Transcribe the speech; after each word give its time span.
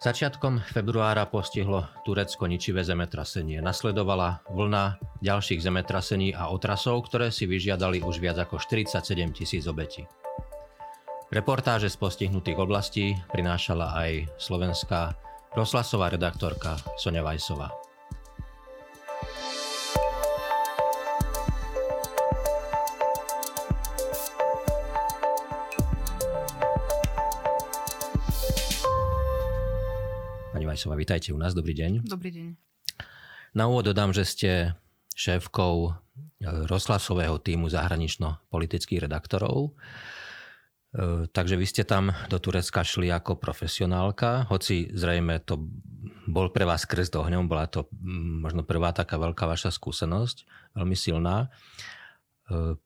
Začiatkom 0.00 0.64
februára 0.64 1.28
postihlo 1.28 1.84
Turecko 2.08 2.48
ničivé 2.48 2.80
zemetrasenie. 2.80 3.60
Nasledovala 3.60 4.40
vlna 4.48 4.96
ďalších 5.20 5.60
zemetrasení 5.60 6.32
a 6.32 6.48
otrasov, 6.48 7.04
ktoré 7.04 7.28
si 7.28 7.44
vyžiadali 7.44 8.00
už 8.00 8.16
viac 8.16 8.40
ako 8.40 8.56
47 8.56 8.96
tisíc 9.36 9.68
obetí. 9.68 10.08
Reportáže 11.28 11.92
z 11.92 12.00
postihnutých 12.00 12.56
oblastí 12.56 13.12
prinášala 13.28 13.92
aj 13.92 14.40
slovenská 14.40 15.20
rozhlasová 15.52 16.08
redaktorka 16.08 16.80
Sonja 16.96 17.20
Vajsová. 17.20 17.68
Vajsová, 30.80 30.96
vítajte 30.96 31.28
u 31.28 31.36
nás, 31.36 31.52
dobrý 31.52 31.76
deň. 31.76 32.08
Dobrý 32.08 32.32
deň. 32.32 32.56
Na 33.52 33.68
úvod 33.68 33.92
dodám, 33.92 34.16
že 34.16 34.24
ste 34.24 34.72
šéfkou 35.12 35.74
e, 35.84 35.90
rozhlasového 36.64 37.36
týmu 37.36 37.68
zahranično-politických 37.68 39.04
redaktorov. 39.04 39.76
E, 40.96 41.28
takže 41.28 41.60
vy 41.60 41.66
ste 41.68 41.84
tam 41.84 42.16
do 42.32 42.40
Turecka 42.40 42.80
šli 42.80 43.12
ako 43.12 43.36
profesionálka, 43.36 44.48
hoci 44.48 44.88
zrejme 44.96 45.44
to 45.44 45.68
bol 46.24 46.48
pre 46.48 46.64
vás 46.64 46.88
krst 46.88 47.12
ohňom, 47.12 47.44
bola 47.44 47.68
to 47.68 47.84
možno 48.40 48.64
prvá 48.64 48.96
taká 48.96 49.20
veľká 49.20 49.44
vaša 49.44 49.68
skúsenosť, 49.76 50.48
veľmi 50.80 50.96
silná. 50.96 51.52
E, 52.48 52.80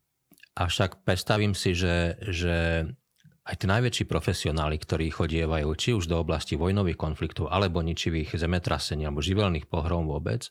avšak 0.59 1.06
predstavím 1.06 1.54
si, 1.54 1.79
že, 1.79 2.18
že 2.26 2.90
aj 3.44 3.54
tí 3.60 3.66
najväčší 3.68 4.04
profesionáli, 4.08 4.80
ktorí 4.80 5.12
chodievajú 5.12 5.68
či 5.76 5.92
už 5.92 6.08
do 6.08 6.16
oblasti 6.16 6.56
vojnových 6.56 6.96
konfliktov 6.96 7.52
alebo 7.52 7.84
ničivých 7.84 8.40
zemetrasení 8.40 9.04
alebo 9.04 9.20
živelných 9.20 9.68
pohrom 9.68 10.08
vôbec, 10.08 10.48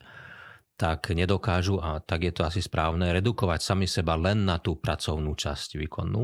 tak 0.78 1.14
nedokážu, 1.14 1.78
a 1.82 2.02
tak 2.02 2.26
je 2.30 2.34
to 2.34 2.46
asi 2.46 2.62
správne, 2.62 3.14
redukovať 3.14 3.60
sami 3.62 3.86
seba 3.86 4.18
len 4.18 4.46
na 4.46 4.58
tú 4.58 4.78
pracovnú 4.78 5.34
časť 5.38 5.78
výkonnú, 5.78 6.24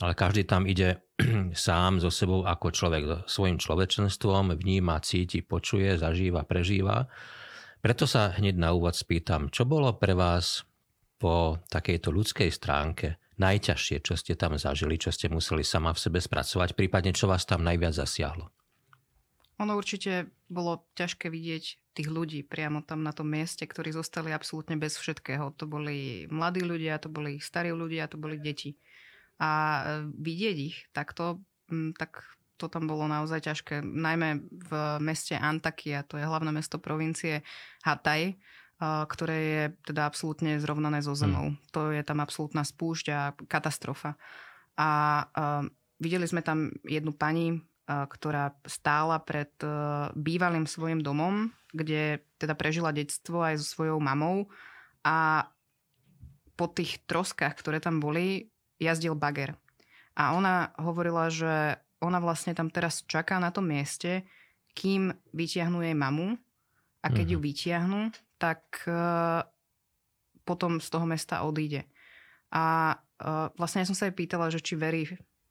ale 0.00 0.12
každý 0.16 0.48
tam 0.48 0.64
ide 0.64 1.04
sám 1.56 2.00
so 2.00 2.08
sebou 2.08 2.44
ako 2.44 2.72
človek, 2.72 3.28
svojim 3.28 3.60
človečenstvom, 3.60 4.56
vníma, 4.56 5.00
cíti, 5.04 5.44
počuje, 5.44 6.00
zažíva, 6.00 6.48
prežíva. 6.48 7.08
Preto 7.80 8.04
sa 8.04 8.32
hneď 8.36 8.56
na 8.60 8.72
úvod 8.72 8.96
spýtam, 8.96 9.52
čo 9.52 9.68
bolo 9.68 9.96
pre 9.96 10.12
vás 10.16 10.64
po 11.20 11.60
takejto 11.68 12.08
ľudskej 12.12 12.48
stránke 12.48 13.19
najťažšie, 13.40 14.04
čo 14.04 14.14
ste 14.20 14.36
tam 14.36 14.60
zažili, 14.60 15.00
čo 15.00 15.08
ste 15.08 15.32
museli 15.32 15.64
sama 15.64 15.96
v 15.96 16.02
sebe 16.04 16.20
spracovať, 16.20 16.76
prípadne 16.76 17.16
čo 17.16 17.24
vás 17.24 17.48
tam 17.48 17.64
najviac 17.64 17.96
zasiahlo? 17.96 18.52
Ono 19.60 19.76
určite 19.76 20.32
bolo 20.48 20.88
ťažké 20.96 21.28
vidieť 21.28 21.64
tých 21.92 22.08
ľudí 22.08 22.40
priamo 22.46 22.80
tam 22.80 23.04
na 23.04 23.12
tom 23.12 23.28
mieste, 23.28 23.68
ktorí 23.68 23.92
zostali 23.92 24.32
absolútne 24.32 24.80
bez 24.80 24.96
všetkého. 24.96 25.52
To 25.60 25.64
boli 25.68 26.24
mladí 26.32 26.64
ľudia, 26.64 26.96
to 26.96 27.12
boli 27.12 27.42
starí 27.42 27.68
ľudia, 27.68 28.08
to 28.08 28.16
boli 28.16 28.40
deti. 28.40 28.80
A 29.36 29.50
e, 29.50 29.80
vidieť 30.08 30.56
ich 30.56 30.88
takto, 30.96 31.44
tak 32.00 32.24
to 32.56 32.72
tam 32.72 32.88
bolo 32.88 33.04
naozaj 33.04 33.44
ťažké. 33.44 33.84
Najmä 33.84 34.48
v 34.48 34.70
meste 35.00 35.36
Antakia, 35.36 36.04
to 36.08 36.16
je 36.20 36.24
hlavné 36.24 36.52
mesto 36.52 36.80
provincie 36.80 37.44
Hatay, 37.84 38.36
ktoré 38.80 39.38
je 39.44 39.64
teda 39.92 40.08
absolútne 40.08 40.56
zrovnané 40.56 41.04
so 41.04 41.12
zemou. 41.12 41.52
Hmm. 41.52 41.60
To 41.76 41.92
je 41.92 42.00
tam 42.00 42.24
absolútna 42.24 42.64
spúšť 42.64 43.06
a 43.12 43.20
katastrofa. 43.44 44.16
A 44.80 44.88
uh, 45.28 45.68
videli 46.00 46.24
sme 46.24 46.40
tam 46.40 46.72
jednu 46.88 47.12
pani, 47.12 47.60
uh, 47.60 48.08
ktorá 48.08 48.56
stála 48.64 49.20
pred 49.20 49.52
uh, 49.60 50.08
bývalým 50.16 50.64
svojim 50.64 51.04
domom, 51.04 51.52
kde 51.76 52.24
teda 52.40 52.56
prežila 52.56 52.96
detstvo 52.96 53.44
aj 53.44 53.60
so 53.60 53.66
svojou 53.68 54.00
mamou 54.00 54.48
a 55.04 55.44
po 56.56 56.66
tých 56.68 57.04
troskách, 57.04 57.56
ktoré 57.56 57.80
tam 57.80 58.00
boli, 58.00 58.48
jazdil 58.80 59.16
bager. 59.16 59.56
A 60.16 60.36
ona 60.36 60.72
hovorila, 60.80 61.28
že 61.32 61.80
ona 62.00 62.20
vlastne 62.20 62.56
tam 62.56 62.72
teraz 62.72 63.04
čaká 63.04 63.36
na 63.36 63.52
tom 63.52 63.68
mieste, 63.68 64.24
kým 64.72 65.12
vytiahnú 65.32 65.84
jej 65.84 65.96
mamu 65.96 66.36
a 67.00 67.08
keď 67.08 67.26
uh-huh. 67.32 67.40
ju 67.40 67.44
vytiahnu, 67.44 68.00
tak 68.40 68.64
uh, 68.88 69.44
potom 70.48 70.80
z 70.80 70.88
toho 70.88 71.04
mesta 71.04 71.44
odíde. 71.44 71.84
A 72.48 72.96
uh, 72.96 73.52
vlastne 73.60 73.84
ja 73.84 73.86
som 73.86 73.94
sa 73.94 74.08
jej 74.08 74.16
pýtala, 74.16 74.48
že 74.48 74.64
či 74.64 74.74
verí, 74.80 75.04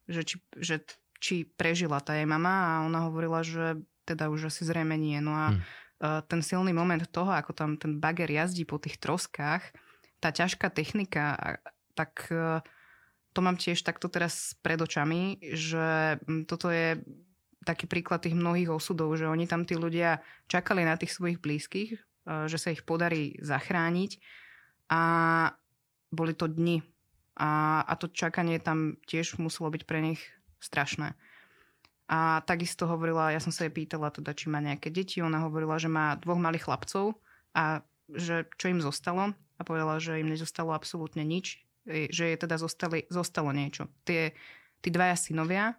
že 0.10 0.26
či, 0.26 0.42
že 0.58 0.82
či 1.22 1.46
prežila 1.46 2.02
tá 2.02 2.18
jej 2.18 2.26
mama 2.26 2.50
a 2.50 2.72
ona 2.90 3.06
hovorila, 3.06 3.46
že 3.46 3.78
teda 4.10 4.34
už 4.34 4.50
asi 4.50 4.66
zrejme 4.66 4.98
nie. 4.98 5.22
No 5.22 5.38
a 5.38 5.46
hmm. 5.54 6.26
ten 6.26 6.42
silný 6.42 6.74
moment 6.74 7.06
toho, 7.14 7.30
ako 7.30 7.54
tam 7.54 7.78
ten 7.78 8.02
bager 8.02 8.26
jazdí 8.26 8.66
po 8.66 8.82
tých 8.82 8.98
troskách, 8.98 9.62
tá 10.18 10.34
ťažká 10.34 10.74
technika, 10.74 11.60
tak 11.94 12.26
to 13.36 13.40
mám 13.44 13.60
tiež 13.60 13.86
takto 13.86 14.10
teraz 14.10 14.58
pred 14.64 14.82
očami, 14.82 15.38
že 15.54 16.18
toto 16.50 16.74
je 16.74 17.04
taký 17.68 17.86
príklad 17.86 18.26
tých 18.26 18.34
mnohých 18.34 18.74
osudov, 18.74 19.14
že 19.20 19.30
oni 19.30 19.46
tam 19.46 19.68
tí 19.68 19.78
ľudia 19.78 20.24
čakali 20.50 20.88
na 20.88 20.98
tých 20.98 21.14
svojich 21.14 21.38
blízkych, 21.38 22.00
E, 22.00 22.09
že 22.48 22.58
sa 22.62 22.70
ich 22.70 22.86
podarí 22.86 23.38
zachrániť 23.42 24.22
a 24.90 25.02
boli 26.14 26.34
to 26.34 26.50
dni. 26.50 26.82
A, 27.40 27.82
a 27.88 27.94
to 27.96 28.12
čakanie 28.12 28.60
tam 28.60 29.00
tiež 29.08 29.40
muselo 29.40 29.72
byť 29.72 29.84
pre 29.88 30.04
nich 30.04 30.22
strašné. 30.60 31.16
A 32.10 32.42
takisto 32.44 32.90
hovorila, 32.90 33.32
ja 33.32 33.40
som 33.40 33.54
sa 33.54 33.70
jej 33.70 33.74
pýtala 33.74 34.10
teda, 34.10 34.34
či 34.34 34.50
má 34.50 34.58
nejaké 34.60 34.90
deti, 34.90 35.22
ona 35.22 35.46
hovorila, 35.46 35.78
že 35.78 35.88
má 35.88 36.18
dvoch 36.18 36.42
malých 36.42 36.66
chlapcov 36.66 37.16
a 37.54 37.86
že 38.10 38.50
čo 38.58 38.74
im 38.74 38.82
zostalo 38.82 39.38
a 39.58 39.62
povedala, 39.62 40.02
že 40.02 40.18
im 40.18 40.34
nezostalo 40.34 40.74
absolútne 40.74 41.22
nič, 41.22 41.62
e, 41.86 42.10
že 42.10 42.34
je 42.34 42.38
teda 42.42 42.58
zostali, 42.58 43.06
zostalo 43.14 43.54
niečo. 43.54 43.86
Tie, 44.10 44.34
tí 44.82 44.90
dvaja 44.90 45.14
synovia 45.14 45.78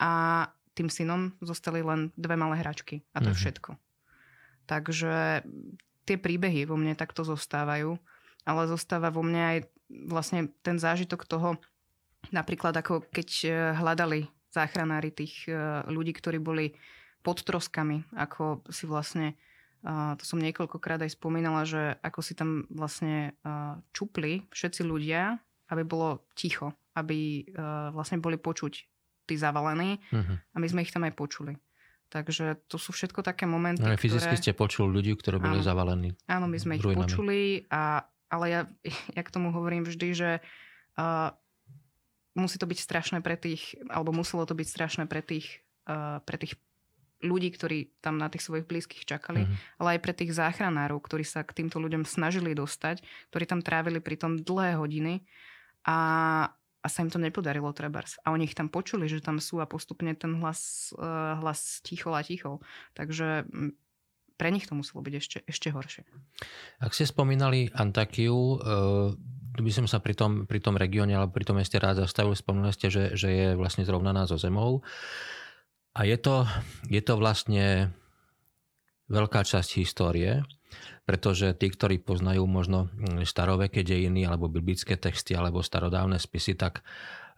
a 0.00 0.44
tým 0.72 0.88
synom 0.88 1.36
zostali 1.44 1.84
len 1.84 2.08
dve 2.16 2.40
malé 2.40 2.60
hračky 2.64 3.04
a 3.12 3.20
to 3.20 3.28
mm-hmm. 3.28 3.36
všetko. 3.36 3.70
Takže 4.66 5.44
tie 6.06 6.16
príbehy 6.16 6.64
vo 6.64 6.78
mne 6.78 6.94
takto 6.94 7.26
zostávajú, 7.26 7.98
ale 8.46 8.70
zostáva 8.70 9.10
vo 9.10 9.26
mne 9.26 9.42
aj 9.42 9.58
vlastne 10.06 10.48
ten 10.62 10.78
zážitok 10.78 11.26
toho, 11.26 11.58
napríklad 12.30 12.74
ako 12.78 13.06
keď 13.10 13.28
e, 13.42 13.48
hľadali 13.74 14.30
záchranári 14.54 15.10
tých 15.10 15.50
e, 15.50 15.52
ľudí, 15.90 16.14
ktorí 16.14 16.38
boli 16.38 16.78
pod 17.26 17.42
troskami, 17.42 18.06
ako 18.14 18.62
si 18.70 18.86
vlastne, 18.86 19.34
to 19.82 20.22
som 20.22 20.38
niekoľkokrát 20.38 21.02
aj 21.02 21.18
spomínala, 21.18 21.66
že 21.66 21.98
ako 21.98 22.20
si 22.22 22.38
tam 22.38 22.70
vlastne 22.70 23.34
čupli 23.90 24.46
všetci 24.54 24.86
ľudia, 24.86 25.34
aby 25.74 25.82
bolo 25.82 26.22
ticho, 26.38 26.70
aby 26.94 27.50
vlastne 27.90 28.22
boli 28.22 28.38
počuť 28.38 28.72
tí 29.26 29.34
zavalení 29.34 29.98
uh-huh. 29.98 30.38
a 30.38 30.56
my 30.62 30.66
sme 30.70 30.86
ich 30.86 30.94
tam 30.94 31.02
aj 31.02 31.18
počuli. 31.18 31.58
Takže 32.06 32.62
to 32.70 32.78
sú 32.78 32.94
všetko 32.94 33.26
také 33.26 33.50
momenty, 33.50 33.82
no, 33.82 33.98
Fyzicky 33.98 34.38
ktoré... 34.38 34.42
ste 34.42 34.52
počuli 34.54 34.88
ľudí, 34.94 35.18
ktorí 35.18 35.42
boli 35.42 35.58
áno. 35.58 35.66
zavalení. 35.66 36.14
Áno, 36.30 36.46
my 36.46 36.58
sme 36.58 36.78
ich 36.78 36.86
počuli, 36.86 37.66
a, 37.66 38.06
ale 38.30 38.44
ja, 38.46 38.60
ja 39.16 39.22
k 39.26 39.32
tomu 39.32 39.50
hovorím 39.50 39.82
vždy, 39.82 40.08
že 40.14 40.30
uh, 40.98 41.34
musí 42.38 42.62
to 42.62 42.70
byť 42.70 42.78
strašné 42.78 43.18
pre 43.26 43.34
tých, 43.34 43.74
alebo 43.90 44.14
muselo 44.14 44.46
to 44.46 44.54
byť 44.54 44.66
strašné 44.70 45.04
pre 45.10 45.18
tých, 45.18 45.66
uh, 45.90 46.22
pre 46.22 46.38
tých 46.38 46.54
ľudí, 47.24 47.48
ktorí 47.50 47.96
tam 48.04 48.20
na 48.20 48.28
tých 48.28 48.44
svojich 48.44 48.68
blízkych 48.68 49.08
čakali, 49.08 49.48
uh-huh. 49.48 49.56
ale 49.82 49.96
aj 49.96 50.00
pre 50.04 50.12
tých 50.12 50.36
záchranárov, 50.36 51.00
ktorí 51.00 51.24
sa 51.24 51.42
k 51.42 51.64
týmto 51.64 51.80
ľuďom 51.80 52.04
snažili 52.04 52.52
dostať, 52.52 53.00
ktorí 53.32 53.44
tam 53.48 53.60
trávili 53.64 54.04
pri 54.04 54.20
tom 54.20 54.36
dlhé 54.36 54.76
hodiny 54.76 55.24
a 55.88 55.98
a 56.86 56.88
sa 56.88 57.02
im 57.02 57.10
to 57.10 57.18
nepodarilo 57.18 57.74
trebárs. 57.74 58.14
A 58.22 58.30
oni 58.30 58.46
ich 58.46 58.54
tam 58.54 58.70
počuli, 58.70 59.10
že 59.10 59.18
tam 59.18 59.42
sú 59.42 59.58
a 59.58 59.66
postupne 59.66 60.14
ten 60.14 60.38
hlas, 60.38 60.94
uh, 60.94 61.34
hlas 61.42 61.82
tichol 61.82 62.14
a 62.14 62.22
tichol. 62.22 62.62
Takže 62.94 63.42
pre 64.38 64.48
nich 64.54 64.70
to 64.70 64.78
muselo 64.78 65.02
byť 65.02 65.14
ešte, 65.18 65.38
ešte 65.50 65.74
horšie. 65.74 66.06
Ak 66.78 66.94
ste 66.94 67.10
spomínali 67.10 67.66
Antakiu, 67.74 68.38
uh, 68.62 69.10
by 69.58 69.72
som 69.74 69.90
sa 69.90 69.98
pri 69.98 70.14
tom, 70.14 70.46
pri 70.46 70.62
tom 70.62 70.78
regióne 70.78 71.18
alebo 71.18 71.34
pri 71.34 71.48
tom 71.50 71.58
meste 71.58 71.82
rád 71.82 72.06
zastavil. 72.06 72.38
Spomínali 72.38 72.70
ste, 72.70 72.86
že, 72.86 73.18
že 73.18 73.28
je 73.34 73.48
vlastne 73.58 73.82
zrovnaná 73.82 74.30
so 74.30 74.38
zemou. 74.38 74.86
A 75.96 76.06
je 76.06 76.14
to, 76.20 76.46
je 76.86 77.02
to 77.02 77.18
vlastne 77.18 77.90
veľká 79.10 79.42
časť 79.42 79.82
histórie 79.82 80.46
pretože 81.06 81.54
tí, 81.54 81.70
ktorí 81.70 82.02
poznajú 82.02 82.44
možno 82.50 82.90
mm, 82.94 83.22
staroveké 83.22 83.86
dejiny 83.86 84.26
alebo 84.26 84.50
biblické 84.50 84.98
texty 84.98 85.38
alebo 85.38 85.62
starodávne 85.62 86.18
spisy, 86.18 86.58
tak 86.58 86.82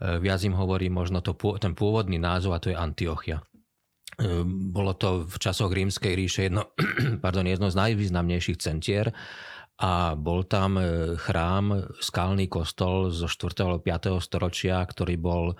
e, 0.00 0.16
viac 0.18 0.40
im 0.44 0.56
hovorí 0.56 0.88
možno 0.88 1.20
to, 1.20 1.36
ten 1.60 1.76
pôvodný 1.76 2.16
názov 2.16 2.56
a 2.56 2.62
to 2.62 2.72
je 2.72 2.76
Antiochia. 2.80 3.44
E, 4.18 4.42
bolo 4.48 4.96
to 4.96 5.28
v 5.28 5.36
časoch 5.36 5.68
rímskej 5.68 6.12
ríše 6.16 6.40
jedno, 6.48 6.72
pardon, 7.24 7.44
jedno 7.44 7.68
z 7.68 7.76
najvýznamnejších 7.76 8.58
centier 8.58 9.12
a 9.78 10.18
bol 10.18 10.42
tam 10.48 10.80
e, 10.80 11.14
chrám, 11.14 11.94
skalný 12.02 12.50
kostol 12.50 13.14
zo 13.14 13.30
4. 13.30 13.68
alebo 13.68 13.78
5. 13.84 14.18
storočia, 14.18 14.82
ktorý 14.82 15.14
bol 15.20 15.54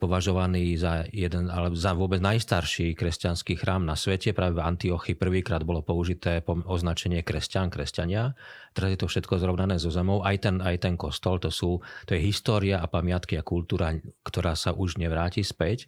považovaný 0.00 0.80
za 0.80 1.04
jeden, 1.12 1.52
ale 1.52 1.76
za 1.76 1.92
vôbec 1.92 2.24
najstarší 2.24 2.96
kresťanský 2.96 3.60
chrám 3.60 3.84
na 3.84 3.92
svete. 3.92 4.32
Práve 4.32 4.56
v 4.56 4.64
Antiochy 4.64 5.12
prvýkrát 5.12 5.60
bolo 5.60 5.84
použité 5.84 6.40
označenie 6.48 7.20
kresťan, 7.20 7.68
kresťania. 7.68 8.32
Teraz 8.72 8.96
je 8.96 8.98
to 8.98 9.12
všetko 9.12 9.36
zrovnané 9.36 9.76
so 9.76 9.92
zemou. 9.92 10.24
Aj 10.24 10.40
ten, 10.40 10.64
aj 10.64 10.88
ten 10.88 10.96
kostol, 10.96 11.36
to, 11.36 11.52
sú, 11.52 11.84
to 12.08 12.16
je 12.16 12.24
história 12.24 12.80
a 12.80 12.88
pamiatky 12.88 13.36
a 13.36 13.44
kultúra, 13.44 13.92
ktorá 14.24 14.56
sa 14.56 14.72
už 14.72 14.96
nevráti 14.96 15.44
späť. 15.44 15.84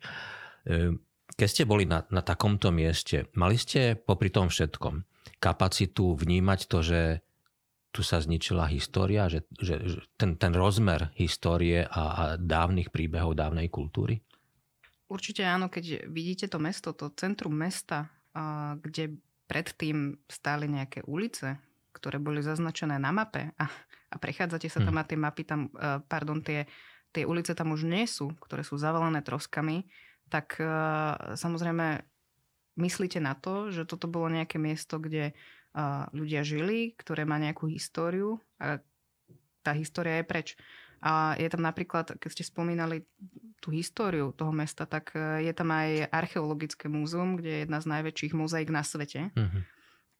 E, 0.69 0.93
keď 1.32 1.49
ste 1.49 1.64
boli 1.64 1.88
na, 1.88 2.05
na 2.12 2.20
takomto 2.20 2.69
mieste, 2.69 3.32
mali 3.32 3.56
ste 3.56 3.97
popri 3.97 4.29
tom 4.29 4.53
všetkom 4.53 5.09
kapacitu 5.43 6.14
vnímať 6.14 6.61
to, 6.70 6.79
že 6.87 7.00
tu 7.93 8.00
sa 8.00 8.25
zničila 8.25 8.73
história, 8.73 9.29
že, 9.29 9.44
že, 9.61 9.77
že 9.85 9.99
ten, 10.17 10.41
ten 10.41 10.56
rozmer 10.56 11.12
histórie 11.21 11.85
a, 11.85 12.03
a 12.17 12.25
dávnych 12.41 12.89
príbehov 12.89 13.37
dávnej 13.37 13.69
kultúry? 13.69 14.25
Určite 15.12 15.44
áno, 15.44 15.69
keď 15.69 16.09
vidíte 16.09 16.49
to 16.49 16.56
mesto, 16.56 16.97
to 16.97 17.12
centrum 17.12 17.53
mesta, 17.53 18.09
kde 18.81 19.21
predtým 19.44 20.17
stáli 20.25 20.73
nejaké 20.73 21.05
ulice, 21.05 21.61
ktoré 21.93 22.17
boli 22.17 22.41
zaznačené 22.41 22.97
na 22.97 23.12
mape 23.12 23.53
a, 23.61 23.69
a 24.09 24.17
prechádzate 24.17 24.73
sa 24.73 24.81
tam 24.81 24.97
hmm. 24.97 25.03
a 25.05 25.09
tie 25.09 25.19
mapy 25.21 25.43
tam, 25.45 25.69
pardon, 26.09 26.41
tie, 26.41 26.65
tie 27.12 27.29
ulice 27.29 27.53
tam 27.53 27.77
už 27.77 27.85
nie 27.85 28.09
sú, 28.09 28.33
ktoré 28.41 28.65
sú 28.65 28.81
zavalené 28.81 29.21
troskami, 29.21 29.85
tak 30.33 30.56
samozrejme 31.37 32.00
myslíte 32.81 33.21
na 33.21 33.37
to, 33.37 33.69
že 33.69 33.85
toto 33.85 34.09
bolo 34.09 34.33
nejaké 34.33 34.56
miesto, 34.56 34.97
kde 34.97 35.37
ľudia 36.13 36.45
žili, 36.45 36.93
ktoré 36.97 37.25
má 37.25 37.41
nejakú 37.41 37.65
históriu 37.69 38.41
a 38.61 38.79
tá 39.63 39.73
história 39.73 40.21
je 40.21 40.27
preč. 40.27 40.49
A 41.03 41.35
je 41.35 41.51
tam 41.51 41.67
napríklad, 41.67 42.15
keď 42.15 42.31
ste 42.31 42.45
spomínali 42.47 43.03
tú 43.59 43.75
históriu 43.75 44.31
toho 44.31 44.55
mesta, 44.55 44.87
tak 44.87 45.11
e, 45.19 45.51
je 45.51 45.51
tam 45.51 45.75
aj 45.75 46.07
archeologické 46.15 46.87
múzeum, 46.87 47.35
kde 47.35 47.51
je 47.51 47.63
jedna 47.67 47.83
z 47.83 47.91
najväčších 47.91 48.33
mozaik 48.39 48.71
na 48.71 48.87
svete. 48.87 49.35
Uh-huh. 49.35 49.63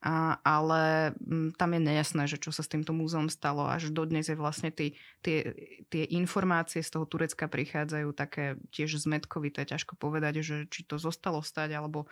A, 0.03 0.43
ale 0.43 1.15
m, 1.23 1.55
tam 1.55 1.79
je 1.79 1.81
nejasné, 1.87 2.27
že 2.27 2.43
čo 2.43 2.51
sa 2.51 2.67
s 2.67 2.71
týmto 2.71 2.91
múzeum 2.91 3.31
stalo. 3.31 3.71
Až 3.71 3.95
dodnes 3.95 4.27
je 4.27 4.35
vlastne 4.35 4.75
tí, 4.75 4.99
tie, 5.23 5.55
tie 5.87 6.03
informácie 6.19 6.83
z 6.83 6.91
toho 6.91 7.07
Turecka 7.07 7.47
prichádzajú 7.47 8.11
také 8.11 8.59
tiež 8.75 8.99
zmetkovité. 9.07 9.63
Ťažko 9.63 9.95
povedať, 9.95 10.43
že 10.43 10.57
či 10.67 10.83
to 10.83 10.99
zostalo 10.99 11.47
stať, 11.47 11.79
alebo 11.79 12.11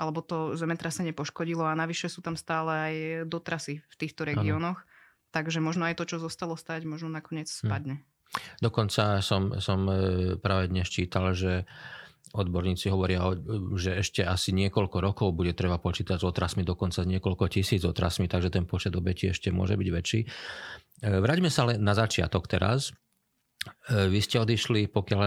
alebo 0.00 0.24
to 0.24 0.56
zemetrasenie 0.56 1.12
poškodilo 1.12 1.68
a 1.68 1.76
navyše 1.76 2.08
sú 2.08 2.24
tam 2.24 2.38
stále 2.38 2.70
aj 2.72 2.94
dotrasy 3.28 3.84
v 3.84 3.94
týchto 3.96 4.24
regiónoch. 4.24 4.80
Takže 5.32 5.64
možno 5.64 5.88
aj 5.88 5.96
to, 5.96 6.04
čo 6.04 6.16
zostalo 6.20 6.56
stať, 6.60 6.84
možno 6.84 7.08
nakoniec 7.08 7.48
hm. 7.48 7.56
spadne. 7.56 7.96
Dokonca 8.64 9.20
som, 9.20 9.60
som 9.60 9.84
e, 9.88 9.94
práve 10.40 10.72
dnes 10.72 10.88
čítal, 10.88 11.36
že 11.36 11.68
odborníci 12.32 12.88
hovoria, 12.88 13.20
že 13.76 14.00
ešte 14.00 14.24
asi 14.24 14.56
niekoľko 14.56 15.04
rokov 15.04 15.28
bude 15.36 15.52
treba 15.52 15.76
počítať 15.76 16.16
s 16.16 16.24
otrasmi, 16.24 16.64
dokonca 16.64 17.04
niekoľko 17.04 17.44
tisíc 17.52 17.84
otrasmi, 17.84 18.24
takže 18.24 18.48
ten 18.48 18.64
počet 18.64 18.96
obetí 18.96 19.28
ešte 19.28 19.52
môže 19.52 19.76
byť 19.76 19.88
väčší. 19.92 20.20
E, 20.24 20.28
vráťme 21.20 21.52
sa 21.52 21.68
ale 21.68 21.76
na 21.76 21.92
začiatok 21.92 22.48
teraz. 22.48 22.96
E, 23.88 24.08
vy 24.08 24.20
ste 24.24 24.40
odišli, 24.40 24.88
pokiaľ 24.88 25.20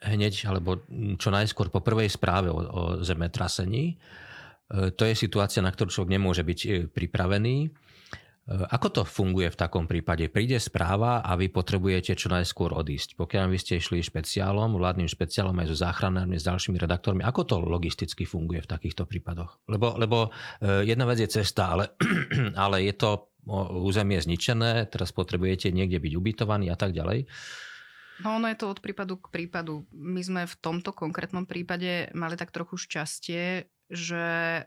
hneď, 0.00 0.48
alebo 0.48 0.80
čo 1.20 1.28
najskôr 1.28 1.68
po 1.68 1.84
prvej 1.84 2.08
správe 2.08 2.48
o, 2.48 2.58
o 2.60 2.82
zemetrasení. 3.04 3.96
E, 4.70 4.94
to 4.96 5.04
je 5.04 5.14
situácia, 5.14 5.60
na 5.60 5.70
ktorú 5.70 5.92
človek 5.92 6.14
nemôže 6.16 6.40
byť 6.40 6.60
e, 6.64 6.68
pripravený. 6.88 7.56
E, 7.66 7.68
ako 8.72 8.86
to 8.88 9.02
funguje 9.04 9.52
v 9.52 9.60
takom 9.60 9.84
prípade? 9.84 10.32
Príde 10.32 10.56
správa 10.56 11.20
a 11.20 11.36
vy 11.36 11.52
potrebujete 11.52 12.16
čo 12.16 12.32
najskôr 12.32 12.72
odísť. 12.72 13.20
Pokiaľ 13.20 13.44
vy 13.52 13.58
ste 13.60 13.76
išli 13.76 14.00
špeciálom, 14.00 14.72
vládnym 14.80 15.10
špeciálom 15.10 15.54
aj 15.60 15.68
so 15.68 15.76
záchranármi, 15.84 16.40
s 16.40 16.48
ďalšími 16.48 16.80
redaktormi, 16.80 17.20
ako 17.20 17.40
to 17.44 17.56
logisticky 17.60 18.24
funguje 18.24 18.64
v 18.64 18.70
takýchto 18.70 19.04
prípadoch? 19.04 19.60
Lebo, 19.68 20.00
lebo 20.00 20.32
jedna 20.64 21.04
vec 21.04 21.20
je 21.20 21.28
cesta, 21.28 21.76
ale, 21.76 21.92
ale 22.64 22.88
je 22.88 22.94
to 22.96 23.30
územie 23.80 24.20
zničené, 24.20 24.88
teraz 24.92 25.16
potrebujete 25.16 25.72
niekde 25.72 25.96
byť 25.96 26.12
ubytovaní 26.12 26.68
a 26.68 26.76
tak 26.76 26.92
ďalej. 26.92 27.24
No 28.20 28.36
ono 28.36 28.48
je 28.52 28.58
to 28.58 28.68
od 28.68 28.78
prípadu 28.84 29.16
k 29.16 29.32
prípadu. 29.32 29.88
My 29.92 30.20
sme 30.20 30.42
v 30.44 30.58
tomto 30.60 30.92
konkrétnom 30.92 31.48
prípade 31.48 32.12
mali 32.12 32.36
tak 32.36 32.52
trochu 32.52 32.76
šťastie, 32.76 33.68
že 33.90 34.26
e, 34.60 34.62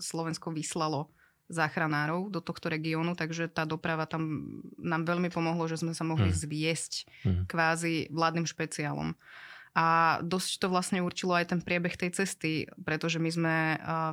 Slovensko 0.00 0.50
vyslalo 0.50 1.12
záchranárov 1.48 2.28
do 2.28 2.44
tohto 2.44 2.68
regiónu, 2.68 3.16
takže 3.16 3.48
tá 3.48 3.64
doprava 3.64 4.04
tam 4.04 4.44
nám 4.76 5.08
veľmi 5.08 5.32
pomohlo, 5.32 5.64
že 5.64 5.80
sme 5.80 5.96
sa 5.96 6.04
mohli 6.04 6.28
hmm. 6.28 6.40
zviesť 6.44 6.92
hmm. 7.24 7.42
kvázi 7.48 8.12
vládnym 8.12 8.44
špeciálom. 8.44 9.16
A 9.76 10.18
dosť 10.24 10.64
to 10.64 10.66
vlastne 10.72 11.04
určilo 11.04 11.36
aj 11.36 11.52
ten 11.52 11.60
priebeh 11.60 11.96
tej 11.96 12.14
cesty, 12.16 12.64
pretože 12.82 13.20
my 13.20 13.30
sme 13.30 13.56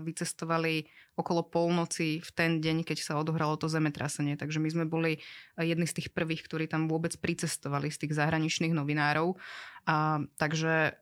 vycestovali 0.04 0.88
okolo 1.16 1.48
polnoci 1.48 2.20
v 2.20 2.30
ten 2.36 2.60
deň, 2.60 2.84
keď 2.84 2.98
sa 3.00 3.14
odohralo 3.16 3.56
to 3.56 3.72
zemetrasenie. 3.72 4.36
Takže 4.36 4.60
my 4.60 4.70
sme 4.70 4.86
boli 4.86 5.24
jedni 5.56 5.88
z 5.88 6.02
tých 6.02 6.10
prvých, 6.12 6.44
ktorí 6.44 6.68
tam 6.68 6.92
vôbec 6.92 7.16
pricestovali 7.18 7.88
z 7.88 8.06
tých 8.06 8.14
zahraničných 8.20 8.76
novinárov. 8.76 9.40
A, 9.88 10.22
takže 10.36 11.00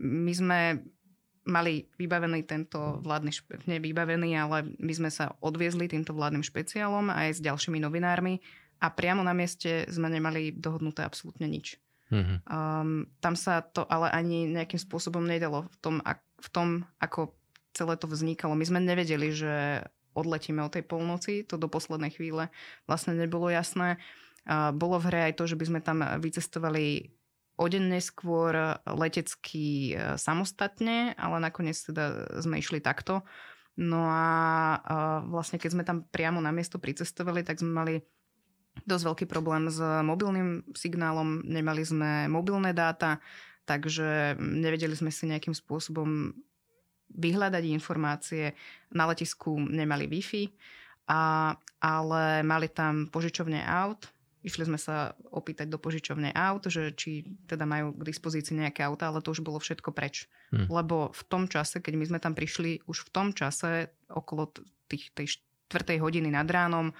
my 0.00 0.32
sme 0.32 0.60
mali 1.44 1.92
vybavený 2.00 2.48
tento 2.48 3.04
vládny, 3.04 3.30
špe- 3.36 3.60
nevybavený, 3.68 4.32
ale 4.32 4.64
my 4.80 4.92
sme 4.96 5.12
sa 5.12 5.36
odviezli 5.44 5.92
týmto 5.92 6.16
vládnym 6.16 6.40
špeciálom 6.40 7.12
aj 7.12 7.36
s 7.36 7.44
ďalšími 7.44 7.84
novinármi 7.84 8.40
a 8.80 8.88
priamo 8.88 9.20
na 9.20 9.36
mieste 9.36 9.84
sme 9.92 10.08
nemali 10.08 10.56
dohodnuté 10.56 11.04
absolútne 11.04 11.44
nič. 11.44 11.76
Mm-hmm. 12.12 12.38
Um, 12.46 13.08
tam 13.18 13.34
sa 13.34 13.64
to 13.64 13.88
ale 13.88 14.12
ani 14.12 14.50
nejakým 14.50 14.76
spôsobom 14.76 15.24
nedalo 15.24 15.64
v 15.72 15.76
tom, 15.80 15.94
ak, 16.04 16.20
v 16.20 16.48
tom, 16.52 16.68
ako 17.00 17.32
celé 17.72 17.96
to 17.96 18.06
vznikalo. 18.06 18.52
My 18.54 18.64
sme 18.68 18.80
nevedeli, 18.84 19.32
že 19.32 19.84
odletíme 20.14 20.62
o 20.62 20.70
tej 20.70 20.86
polnoci, 20.86 21.42
to 21.42 21.58
do 21.58 21.66
poslednej 21.66 22.14
chvíle 22.14 22.52
vlastne 22.86 23.18
nebolo 23.18 23.50
jasné. 23.50 23.98
Uh, 24.44 24.70
bolo 24.70 25.00
v 25.00 25.08
hre 25.10 25.20
aj 25.32 25.34
to, 25.40 25.44
že 25.48 25.58
by 25.58 25.64
sme 25.64 25.80
tam 25.80 26.04
vycestovali 26.20 27.10
o 27.54 27.64
deň 27.66 27.84
neskôr 27.98 28.78
letecky 28.84 29.94
uh, 29.94 30.14
samostatne, 30.20 31.16
ale 31.18 31.36
nakoniec 31.42 31.74
teda 31.74 32.30
sme 32.38 32.60
išli 32.60 32.78
takto. 32.78 33.24
No 33.74 34.06
a 34.06 34.26
uh, 34.78 35.20
vlastne 35.26 35.58
keď 35.58 35.70
sme 35.74 35.82
tam 35.82 36.06
priamo 36.06 36.38
na 36.38 36.54
miesto 36.54 36.78
pricestovali, 36.78 37.42
tak 37.42 37.58
sme 37.58 37.74
mali 37.74 37.94
dosť 38.82 39.04
veľký 39.06 39.26
problém 39.30 39.70
s 39.70 39.78
mobilným 39.80 40.66
signálom, 40.74 41.46
nemali 41.46 41.86
sme 41.86 42.26
mobilné 42.26 42.74
dáta, 42.74 43.22
takže 43.64 44.34
nevedeli 44.38 44.92
sme 44.98 45.14
si 45.14 45.30
nejakým 45.30 45.54
spôsobom 45.54 46.34
vyhľadať 47.14 47.64
informácie. 47.70 48.52
Na 48.90 49.06
letisku 49.06 49.54
nemali 49.54 50.10
Wi-Fi, 50.10 50.44
a, 51.08 51.52
ale 51.80 52.42
mali 52.42 52.68
tam 52.72 53.06
požičovne 53.08 53.60
aut. 53.62 54.08
Išli 54.44 54.68
sme 54.68 54.76
sa 54.76 55.16
opýtať 55.32 55.72
do 55.72 55.80
požičovne 55.80 56.28
aut, 56.36 56.68
že 56.68 56.92
či 56.92 57.24
teda 57.48 57.64
majú 57.64 57.96
k 57.96 58.12
dispozícii 58.12 58.60
nejaké 58.60 58.84
auta, 58.84 59.08
ale 59.08 59.24
to 59.24 59.32
už 59.32 59.40
bolo 59.40 59.56
všetko 59.56 59.88
preč. 59.96 60.28
Hmm. 60.52 60.68
Lebo 60.68 61.16
v 61.16 61.22
tom 61.24 61.48
čase, 61.48 61.80
keď 61.80 61.94
my 61.96 62.04
sme 62.12 62.18
tam 62.20 62.36
prišli, 62.36 62.84
už 62.84 63.08
v 63.08 63.12
tom 63.12 63.32
čase, 63.32 63.88
okolo 64.12 64.52
tých, 64.84 65.16
tej 65.16 65.40
štvrtej 65.40 65.96
hodiny 66.04 66.28
nad 66.28 66.44
ránom, 66.44 66.92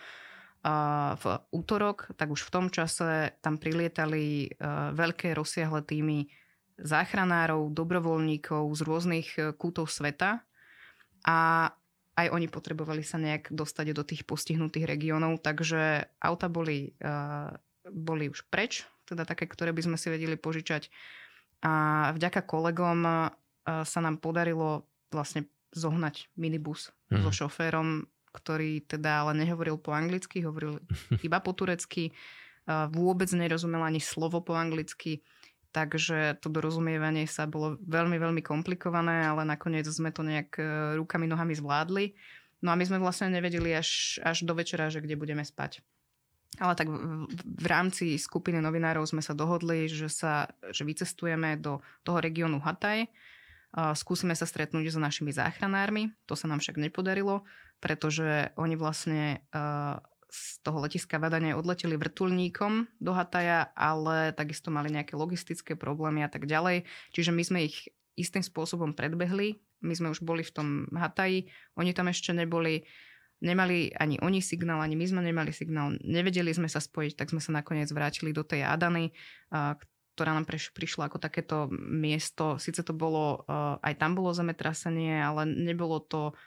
v 1.15 1.25
útorok, 1.53 2.17
tak 2.17 2.33
už 2.33 2.49
v 2.49 2.53
tom 2.53 2.67
čase 2.73 3.37
tam 3.45 3.61
prilietali 3.61 4.49
e, 4.49 4.59
veľké 4.97 5.37
rozsiahle 5.37 5.85
týmy 5.85 6.25
záchranárov, 6.81 7.69
dobrovoľníkov 7.69 8.73
z 8.73 8.81
rôznych 8.81 9.29
e, 9.37 9.41
kútov 9.53 9.93
sveta 9.93 10.41
a 11.29 11.69
aj 12.17 12.27
oni 12.33 12.49
potrebovali 12.49 13.05
sa 13.05 13.21
nejak 13.21 13.53
dostať 13.53 13.87
do 13.93 14.09
tých 14.09 14.25
postihnutých 14.25 14.89
regiónov, 14.89 15.45
takže 15.45 16.09
auta 16.17 16.49
boli, 16.49 16.97
e, 16.97 17.13
boli 17.93 18.33
už 18.33 18.49
preč, 18.49 18.89
teda 19.05 19.29
také, 19.29 19.45
ktoré 19.45 19.77
by 19.77 19.85
sme 19.85 19.97
si 20.01 20.09
vedeli 20.09 20.41
požičať. 20.41 20.89
A 21.61 22.09
vďaka 22.13 22.45
kolegom 22.45 23.33
sa 23.65 24.01
nám 24.05 24.21
podarilo 24.21 24.85
vlastne 25.09 25.49
zohnať 25.73 26.29
minibus 26.37 26.93
mm. 27.09 27.25
so 27.25 27.33
šoférom 27.33 28.05
ktorý 28.35 28.83
teda 28.83 29.23
ale 29.23 29.39
nehovoril 29.39 29.79
po 29.79 29.95
anglicky, 29.95 30.43
hovoril 30.43 30.83
iba 31.27 31.39
po 31.39 31.55
turecky, 31.55 32.11
vôbec 32.69 33.29
nerozumel 33.31 33.85
ani 33.85 34.01
slovo 34.01 34.41
po 34.41 34.57
anglicky, 34.57 35.21
takže 35.75 36.41
to 36.41 36.49
dorozumievanie 36.49 37.29
sa 37.29 37.45
bolo 37.45 37.77
veľmi, 37.85 38.17
veľmi 38.17 38.43
komplikované, 38.43 39.27
ale 39.27 39.45
nakoniec 39.45 39.85
sme 39.91 40.15
to 40.15 40.23
nejak 40.25 40.57
e, 40.57 40.65
rukami, 40.97 41.27
nohami 41.27 41.53
zvládli. 41.59 42.15
No 42.65 42.73
a 42.73 42.79
my 42.79 42.85
sme 42.87 43.03
vlastne 43.03 43.29
nevedeli 43.29 43.75
až, 43.75 44.23
až 44.25 44.47
do 44.49 44.57
večera, 44.57 44.89
že 44.89 45.05
kde 45.05 45.19
budeme 45.19 45.45
spať. 45.45 45.85
Ale 46.63 46.79
tak 46.79 46.87
v, 46.87 47.27
v 47.37 47.67
rámci 47.67 48.15
skupiny 48.15 48.63
novinárov 48.63 49.05
sme 49.05 49.21
sa 49.21 49.35
dohodli, 49.35 49.91
že, 49.91 50.07
sa, 50.07 50.47
že 50.71 50.87
vycestujeme 50.87 51.59
do 51.59 51.83
toho 52.07 52.23
regiónu 52.23 52.63
Hataj, 52.63 53.11
skúsime 53.75 54.39
sa 54.39 54.47
stretnúť 54.47 54.95
s 54.95 54.97
našimi 54.97 55.35
záchranármi, 55.35 56.15
to 56.31 56.39
sa 56.39 56.47
nám 56.47 56.63
však 56.63 56.79
nepodarilo 56.79 57.43
pretože 57.85 58.49
oni 58.57 58.81
vlastne 58.81 59.45
uh, 59.53 60.01
z 60.33 60.45
toho 60.65 60.81
letiska 60.81 61.21
Vadane 61.21 61.53
odleteli 61.53 62.01
vrtulníkom 62.01 62.89
do 62.97 63.13
Hataja, 63.13 63.77
ale 63.77 64.33
takisto 64.33 64.73
mali 64.73 64.89
nejaké 64.89 65.21
logistické 65.21 65.77
problémy 65.77 66.25
a 66.25 66.33
tak 66.33 66.49
ďalej. 66.49 66.89
Čiže 67.13 67.31
my 67.37 67.43
sme 67.45 67.69
ich 67.69 67.93
istým 68.17 68.41
spôsobom 68.41 68.97
predbehli. 68.97 69.61
My 69.85 69.93
sme 69.93 70.09
už 70.09 70.25
boli 70.25 70.41
v 70.41 70.55
tom 70.57 70.69
Hataji, 70.97 71.53
oni 71.77 71.93
tam 71.93 72.09
ešte 72.09 72.33
neboli. 72.33 72.89
Nemali 73.45 73.93
ani 73.93 74.17
oni 74.25 74.41
signál, 74.41 74.81
ani 74.81 74.97
my 74.97 75.05
sme 75.05 75.21
nemali 75.21 75.53
signál. 75.53 75.93
Nevedeli 76.01 76.49
sme 76.57 76.73
sa 76.73 76.81
spojiť, 76.81 77.21
tak 77.21 77.29
sme 77.29 77.45
sa 77.45 77.53
nakoniec 77.53 77.93
vrátili 77.93 78.33
do 78.33 78.41
tej 78.41 78.65
Adany, 78.65 79.13
ktorá 80.15 80.31
nám 80.33 80.47
prišla 80.47 81.11
ako 81.11 81.19
takéto 81.19 81.67
miesto. 81.75 82.55
Sice 82.63 82.87
to 82.87 82.95
bolo, 82.95 83.43
aj 83.83 83.99
tam 83.99 84.15
bolo 84.15 84.31
zemetrasenie, 84.31 85.19
ale 85.19 85.43
nebolo 85.43 85.99
to 85.99 86.39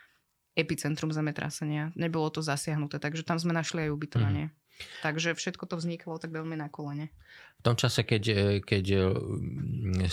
epicentrum 0.55 1.11
zemetrasenia. 1.11 1.91
Nebolo 1.99 2.31
to 2.31 2.39
zasiahnuté, 2.39 2.97
takže 2.97 3.27
tam 3.27 3.37
sme 3.37 3.51
našli 3.51 3.85
aj 3.85 3.93
ubytovanie. 3.93 4.45
Mm. 4.49 4.53
Takže 5.01 5.33
všetko 5.33 5.65
to 5.65 5.75
vzniklo 5.77 6.17
tak 6.21 6.33
veľmi 6.33 6.57
na 6.57 6.69
kolene. 6.69 7.09
V 7.57 7.65
tom 7.65 7.73
čase, 7.73 8.05
keď, 8.05 8.23
e, 8.29 8.41
keď 8.61 8.85
e, 8.93 8.99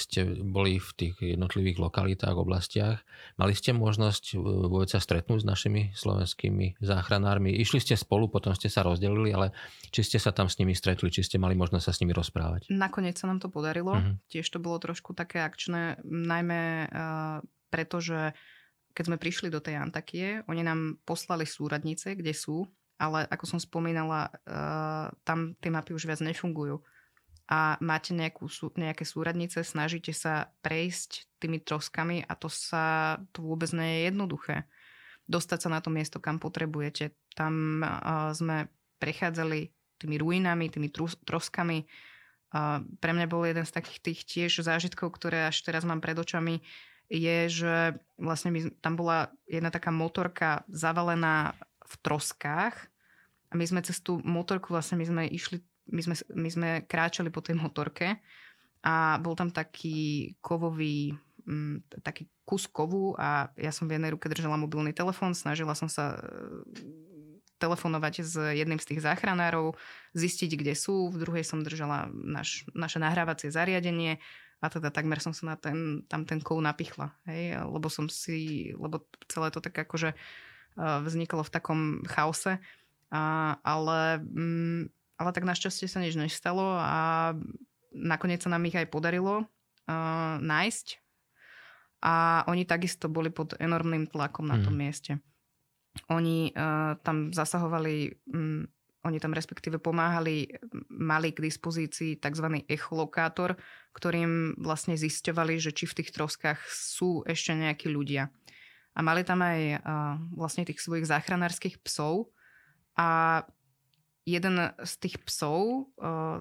ste 0.00 0.24
boli 0.40 0.80
v 0.80 0.90
tých 0.96 1.14
jednotlivých 1.20 1.76
lokalitách, 1.76 2.40
oblastiach, 2.40 3.04
mali 3.36 3.52
ste 3.52 3.76
možnosť 3.76 4.32
e, 4.32 4.40
vôbec 4.40 4.88
sa 4.88 4.96
stretnúť 4.96 5.44
s 5.44 5.46
našimi 5.46 5.82
slovenskými 5.92 6.80
záchranármi? 6.80 7.52
Išli 7.60 7.84
ste 7.84 7.94
spolu, 8.00 8.32
potom 8.32 8.56
ste 8.56 8.72
sa 8.72 8.80
rozdelili, 8.80 9.36
ale 9.36 9.52
či 9.92 10.00
ste 10.00 10.16
sa 10.16 10.32
tam 10.32 10.48
s 10.48 10.56
nimi 10.56 10.72
stretli, 10.72 11.12
či 11.12 11.20
ste 11.20 11.36
mali 11.36 11.52
možnosť 11.52 11.84
sa 11.84 11.92
s 11.92 12.00
nimi 12.00 12.16
rozprávať? 12.16 12.72
Nakoniec 12.72 13.20
sa 13.20 13.28
nám 13.28 13.44
to 13.44 13.52
podarilo. 13.52 13.92
Uh-huh. 13.92 14.16
Tiež 14.32 14.48
to 14.48 14.56
bolo 14.56 14.80
trošku 14.80 15.12
také 15.12 15.44
akčné, 15.44 16.00
najmä 16.00 16.88
uh, 16.88 17.38
preto, 17.68 18.00
že 18.00 18.32
keď 18.94 19.04
sme 19.10 19.18
prišli 19.20 19.48
do 19.50 19.58
tej 19.58 19.76
Antakie, 19.82 20.46
oni 20.46 20.62
nám 20.62 21.02
poslali 21.02 21.44
súradnice, 21.44 22.14
kde 22.14 22.32
sú, 22.32 22.64
ale 22.98 23.26
ako 23.26 23.44
som 23.56 23.60
spomínala, 23.60 24.30
uh, 24.46 25.10
tam 25.26 25.58
tie 25.58 25.70
mapy 25.70 25.94
už 25.94 26.06
viac 26.06 26.20
nefungujú. 26.22 26.82
A 27.44 27.76
máte 27.84 28.16
nejakú, 28.16 28.48
nejaké 28.80 29.04
súradnice, 29.04 29.60
snažíte 29.60 30.16
sa 30.16 30.48
prejsť 30.64 31.28
tými 31.36 31.60
troskami 31.60 32.24
a 32.24 32.32
to 32.32 32.48
sa 32.48 33.20
to 33.36 33.44
vôbec 33.44 33.68
nie 33.76 34.00
je 34.00 34.00
jednoduché. 34.08 34.56
Dostať 35.28 35.68
sa 35.68 35.68
na 35.68 35.80
to 35.84 35.92
miesto, 35.92 36.24
kam 36.24 36.40
potrebujete. 36.40 37.12
Tam 37.36 37.84
uh, 37.84 38.32
sme 38.32 38.72
prechádzali 38.96 39.68
tými 40.00 40.16
ruinami, 40.16 40.72
tými 40.72 40.88
troskami. 41.24 41.84
Uh, 42.54 42.80
pre 43.02 43.12
mňa 43.12 43.26
bol 43.28 43.44
jeden 43.44 43.66
z 43.68 43.74
takých 43.76 44.00
tých 44.00 44.20
tiež 44.24 44.64
zážitkov, 44.64 45.12
ktoré 45.12 45.50
až 45.50 45.60
teraz 45.66 45.84
mám 45.84 46.00
pred 46.00 46.16
očami, 46.16 46.64
je, 47.12 47.38
že 47.52 48.00
vlastne 48.16 48.72
tam 48.80 48.96
bola 48.96 49.28
jedna 49.44 49.68
taká 49.68 49.92
motorka 49.92 50.64
zavalená 50.72 51.52
v 51.94 51.96
troskách 52.02 52.74
a 53.50 53.54
my 53.54 53.64
sme 53.64 53.80
cez 53.86 54.02
tú 54.02 54.18
motorku 54.26 54.74
vlastne 54.74 54.98
my 54.98 55.06
sme 55.06 55.22
išli, 55.30 55.62
my 55.94 56.02
sme, 56.02 56.14
my 56.34 56.48
sme 56.50 56.68
kráčali 56.90 57.30
po 57.30 57.38
tej 57.38 57.54
motorke 57.54 58.18
a 58.82 59.16
bol 59.22 59.38
tam 59.38 59.54
taký 59.54 60.34
kovový 60.42 61.14
mm, 61.46 62.02
taký 62.02 62.26
kus 62.42 62.66
kovu 62.66 63.14
a 63.14 63.48
ja 63.54 63.70
som 63.70 63.86
v 63.86 63.96
jednej 63.96 64.12
ruke 64.12 64.26
držala 64.28 64.58
mobilný 64.58 64.90
telefón, 64.90 65.32
snažila 65.32 65.72
som 65.72 65.88
sa 65.88 66.18
e, 66.18 66.20
telefonovať 67.62 68.14
s 68.20 68.34
jedným 68.36 68.76
z 68.82 68.92
tých 68.92 69.00
záchranárov, 69.06 69.72
zistiť, 70.12 70.50
kde 70.58 70.74
sú. 70.76 71.08
V 71.08 71.16
druhej 71.24 71.46
som 71.46 71.64
držala 71.64 72.12
naš, 72.12 72.68
naše 72.76 73.00
nahrávacie 73.00 73.48
zariadenie 73.48 74.20
a 74.60 74.66
teda 74.68 74.92
takmer 74.92 75.22
som 75.22 75.32
sa 75.32 75.54
na 75.54 75.56
ten, 75.56 76.04
tam 76.10 76.28
ten 76.28 76.42
kov 76.42 76.60
napichla, 76.60 77.14
hej, 77.28 77.56
lebo 77.64 77.88
som 77.88 78.10
si, 78.10 78.72
lebo 78.76 79.04
celé 79.28 79.48
to 79.52 79.60
tak 79.60 79.76
akože 79.76 80.12
uh, 80.12 80.20
vzniklo 80.78 81.46
v 81.46 81.52
takom 81.54 81.80
chaose, 82.06 82.58
a, 83.14 83.22
ale, 83.62 84.22
um, 84.22 84.90
ale 85.18 85.30
tak 85.30 85.46
našťastie 85.46 85.86
sa 85.86 86.02
nič 86.02 86.18
nestalo 86.18 86.74
a 86.78 87.32
nakoniec 87.94 88.42
sa 88.42 88.50
nám 88.50 88.66
ich 88.66 88.74
aj 88.74 88.90
podarilo 88.90 89.46
uh, 89.46 90.34
nájsť 90.42 90.98
a 92.04 92.44
oni 92.50 92.66
takisto 92.68 93.08
boli 93.08 93.30
pod 93.30 93.56
enormným 93.56 94.10
tlakom 94.10 94.44
na 94.44 94.60
tom 94.60 94.76
mm. 94.76 94.80
mieste. 94.80 95.12
Oni 96.10 96.50
uh, 96.52 96.98
tam 97.00 97.30
zasahovali 97.30 98.18
um, 98.34 98.66
oni 99.04 99.20
tam 99.20 99.36
respektíve 99.36 99.76
pomáhali, 99.76 100.48
mali 100.88 101.36
k 101.36 101.44
dispozícii 101.44 102.16
tzv. 102.16 102.64
echolokátor, 102.64 103.60
ktorým 103.92 104.56
vlastne 104.56 104.96
zisťovali, 104.96 105.60
že 105.60 105.76
či 105.76 105.84
v 105.84 105.96
tých 106.00 106.10
troskách 106.16 106.56
sú 106.72 107.20
ešte 107.28 107.52
nejakí 107.52 107.92
ľudia. 107.92 108.32
A 108.94 109.02
mali 109.02 109.26
tam 109.26 109.42
aj 109.42 109.60
uh, 109.74 110.16
vlastne 110.38 110.62
tých 110.62 110.78
svojich 110.78 111.06
záchranárskych 111.10 111.82
psov 111.82 112.30
a 112.94 113.42
jeden 114.22 114.56
z 114.70 114.92
tých 115.02 115.18
psov, 115.26 115.90
uh, 115.98 116.38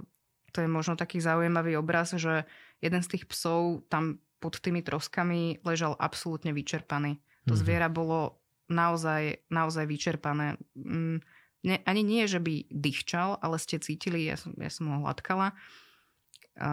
to 0.53 0.61
je 0.61 0.69
možno 0.69 0.93
taký 0.93 1.17
zaujímavý 1.17 1.75
obraz, 1.81 2.13
že 2.13 2.45
jeden 2.77 3.01
z 3.01 3.17
tých 3.17 3.25
psov 3.25 3.89
tam 3.89 4.21
pod 4.37 4.61
tými 4.61 4.85
troskami 4.85 5.63
ležal 5.65 5.97
absolútne 5.97 6.53
vyčerpaný. 6.53 7.17
To 7.47 7.55
mm-hmm. 7.55 7.61
zviera 7.63 7.89
bolo 7.89 8.43
naozaj, 8.69 9.47
naozaj 9.49 9.87
vyčerpané. 9.87 10.59
Mm, 10.75 11.23
ne, 11.63 11.75
ani 11.87 12.01
nie, 12.03 12.27
že 12.27 12.43
by 12.43 12.67
dýchčal, 12.69 13.39
ale 13.39 13.55
ste 13.57 13.79
cítili, 13.79 14.27
ja 14.27 14.35
som, 14.35 14.51
ja 14.59 14.69
som 14.69 14.91
ho 14.91 15.07
hladkala, 15.07 15.55
a, 16.59 16.71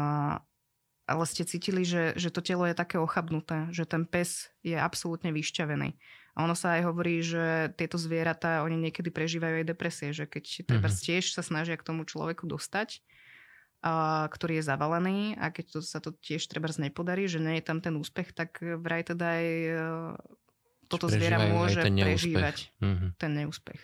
ale 1.10 1.26
ste 1.26 1.42
cítili, 1.42 1.82
že, 1.82 2.14
že 2.14 2.30
to 2.30 2.38
telo 2.38 2.62
je 2.70 2.78
také 2.78 2.94
ochabnuté, 3.02 3.66
že 3.74 3.82
ten 3.82 4.06
pes 4.06 4.46
je 4.62 4.78
absolútne 4.78 5.34
vyšťavený. 5.34 5.98
A 6.38 6.46
ono 6.46 6.54
sa 6.54 6.78
aj 6.78 6.86
hovorí, 6.86 7.18
že 7.26 7.74
tieto 7.74 7.98
zvieratá, 7.98 8.62
oni 8.62 8.78
niekedy 8.78 9.10
prežívajú 9.10 9.60
aj 9.60 9.66
depresie, 9.66 10.14
že 10.14 10.30
keď 10.30 10.70
treba 10.70 10.86
mm-hmm. 10.86 11.06
tiež 11.10 11.34
sa 11.34 11.42
snažia 11.42 11.74
k 11.74 11.82
tomu 11.82 12.06
človeku 12.06 12.46
dostať, 12.46 13.02
a, 13.82 14.30
ktorý 14.30 14.62
je 14.62 14.68
zavalený 14.70 15.18
a 15.34 15.50
keď 15.50 15.64
to, 15.74 15.78
sa 15.82 15.98
to 15.98 16.14
tiež 16.14 16.46
treba 16.46 16.70
nepodarí, 16.78 17.26
že 17.26 17.42
nie 17.42 17.58
je 17.58 17.66
tam 17.66 17.82
ten 17.82 17.98
úspech, 17.98 18.30
tak 18.30 18.62
vraj 18.62 19.02
teda 19.02 19.26
aj 19.26 19.46
e, 19.50 19.74
toto 20.86 21.10
zviera 21.10 21.42
môže 21.50 21.82
ten 21.82 21.98
prežívať 21.98 22.70
mm-hmm. 22.78 23.10
ten 23.18 23.30
neúspech. 23.34 23.82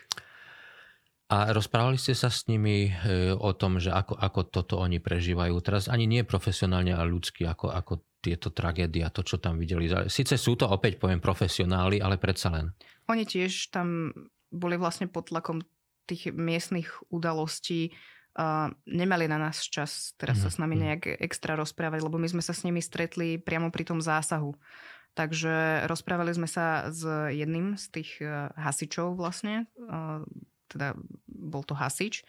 A 1.27 1.51
rozprávali 1.51 1.99
ste 1.99 2.15
sa 2.15 2.31
s 2.31 2.47
nimi 2.47 2.87
e, 2.87 3.35
o 3.35 3.51
tom, 3.51 3.83
že 3.83 3.91
ako, 3.91 4.15
ako 4.15 4.41
toto 4.47 4.75
oni 4.79 5.03
prežívajú. 5.03 5.59
Teraz 5.59 5.91
ani 5.91 6.07
nie 6.07 6.23
profesionálne, 6.23 6.95
ale 6.95 7.11
ľudsky, 7.11 7.43
ako, 7.43 7.75
ako 7.75 8.07
tieto 8.23 8.55
tragédie 8.55 9.03
a 9.03 9.11
to, 9.11 9.27
čo 9.27 9.43
tam 9.43 9.59
videli. 9.59 9.91
Sice 10.07 10.39
sú 10.39 10.55
to 10.55 10.71
opäť, 10.71 11.03
poviem, 11.03 11.19
profesionáli, 11.19 11.99
ale 11.99 12.15
predsa 12.19 12.55
len. 12.55 12.71
Oni 13.11 13.27
tiež 13.27 13.75
tam 13.75 14.15
boli 14.55 14.79
vlastne 14.79 15.11
pod 15.11 15.35
tlakom 15.35 15.67
tých 16.07 16.31
miestnych 16.31 16.95
udalostí. 17.11 17.91
Uh, 18.37 18.69
nemali 18.85 19.25
na 19.27 19.41
nás 19.41 19.65
čas 19.65 20.13
teraz 20.21 20.37
mm 20.39 20.43
sa 20.45 20.51
s 20.53 20.61
nami 20.61 20.77
mhm. 20.77 20.83
nejak 20.85 21.03
extra 21.25 21.57
rozprávať, 21.57 22.05
lebo 22.05 22.21
my 22.21 22.29
sme 22.29 22.45
sa 22.45 22.53
s 22.53 22.63
nimi 22.69 22.85
stretli 22.85 23.41
priamo 23.41 23.75
pri 23.75 23.83
tom 23.83 23.99
zásahu. 23.99 24.55
Takže 25.17 25.89
rozprávali 25.89 26.37
sme 26.37 26.45
sa 26.45 26.93
s 26.93 27.01
jedným 27.33 27.81
z 27.81 27.85
tých 27.91 28.11
uh, 28.21 28.53
hasičov 28.55 29.17
vlastne, 29.17 29.65
uh, 29.89 30.21
teda 30.69 30.99
bol 31.27 31.63
to 31.63 31.73
hasič, 31.73 32.27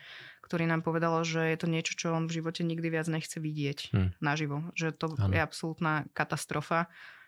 ktorý 0.48 0.64
nám 0.64 0.86
povedal, 0.86 1.12
že 1.28 1.44
je 1.52 1.58
to 1.60 1.68
niečo, 1.68 1.94
čo 2.00 2.16
on 2.16 2.32
v 2.32 2.40
živote 2.40 2.64
nikdy 2.64 2.88
viac 2.88 3.12
nechce 3.12 3.36
vidieť 3.36 3.80
hmm. 3.92 4.10
naživo. 4.24 4.64
Že 4.80 4.88
to 4.96 5.06
ano. 5.20 5.36
je 5.36 5.42
absolútna 5.44 6.08
katastrofa. 6.16 6.88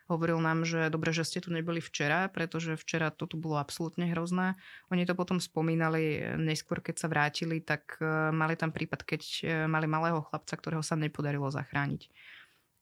Hovoril 0.09 0.41
nám, 0.41 0.65
že 0.65 0.89
dobre, 0.89 1.13
že 1.13 1.21
ste 1.21 1.37
tu 1.37 1.53
neboli 1.53 1.77
včera, 1.83 2.31
pretože 2.33 2.73
včera 2.79 3.13
to 3.13 3.29
tu 3.29 3.37
bolo 3.37 3.61
absolútne 3.61 4.09
hrozné. 4.09 4.57
Oni 4.89 5.05
to 5.05 5.13
potom 5.13 5.37
spomínali 5.37 6.33
neskôr, 6.33 6.81
keď 6.81 6.95
sa 6.97 7.11
vrátili, 7.11 7.61
tak 7.61 8.01
e, 8.01 8.33
mali 8.33 8.57
tam 8.57 8.73
prípad, 8.73 9.05
keď 9.05 9.21
e, 9.21 9.45
mali 9.69 9.85
malého 9.85 10.25
chlapca, 10.25 10.57
ktorého 10.57 10.81
sa 10.81 10.97
nepodarilo 10.97 11.53
zachrániť. 11.53 12.09